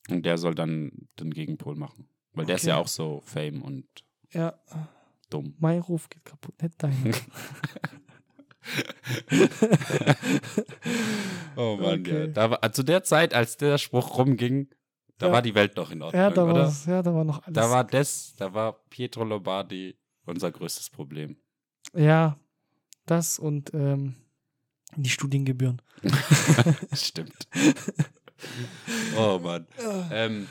[0.09, 2.07] Und der soll dann den Gegenpol machen.
[2.33, 2.69] Weil der ist Okay.
[2.69, 3.85] ja auch so Fame und
[4.31, 4.53] Ja,
[5.29, 5.55] dumm.
[5.59, 7.13] mein Ruf geht kaputt, nicht dein.
[11.55, 12.21] Oh Mann, Okay.
[12.21, 12.27] ja.
[12.27, 14.69] Da war, zu der Zeit, als der Spruch rumging,
[15.17, 15.33] da Ja.
[15.33, 16.53] war die Welt noch in Ordnung, ja, da oder?
[16.67, 17.53] war, ja, da war noch alles.
[17.53, 19.95] Da war das, da war Pietro Lombardi
[20.25, 21.37] unser größtes Problem.
[21.93, 22.37] ja,
[23.05, 24.15] das und ähm,
[24.95, 25.81] die Studiengebühren.
[26.93, 27.47] Stimmt.
[29.17, 29.65] oh Mann.
[30.11, 30.47] Ähm,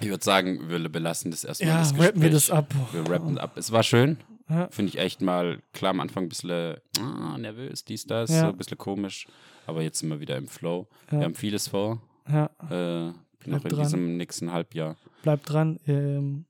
[0.00, 1.68] ich würde sagen, wir belassen das erstmal.
[1.70, 2.74] Ja, das rappen wir das ab.
[2.92, 3.56] Wir rappen ab.
[3.56, 4.18] Es war schön.
[4.48, 4.68] Ja.
[4.70, 8.40] Finde ich echt mal, klar am Anfang ein bisschen ah, nervös, dies, das, Ja.
[8.40, 9.26] so ein bisschen komisch.
[9.66, 10.88] Aber jetzt sind wir wieder im Flow.
[11.10, 11.18] Ja.
[11.18, 12.02] Wir haben vieles vor.
[12.28, 13.12] Ja, Äh,
[13.46, 13.82] noch in dran.
[13.82, 14.96] diesem nächsten Halbjahr.
[15.22, 15.78] bleibt dran.
[15.86, 16.44] Ähm,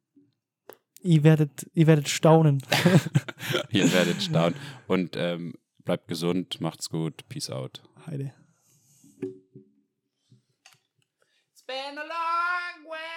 [1.02, 2.62] ihr, werdet, ihr werdet staunen.
[3.70, 4.54] Ihr werdet staunen.
[4.88, 5.54] Und ähm,
[5.84, 7.82] Bleibt gesund, macht's gut, peace out.
[8.06, 8.32] Heide.
[11.52, 13.04] It's been a long way.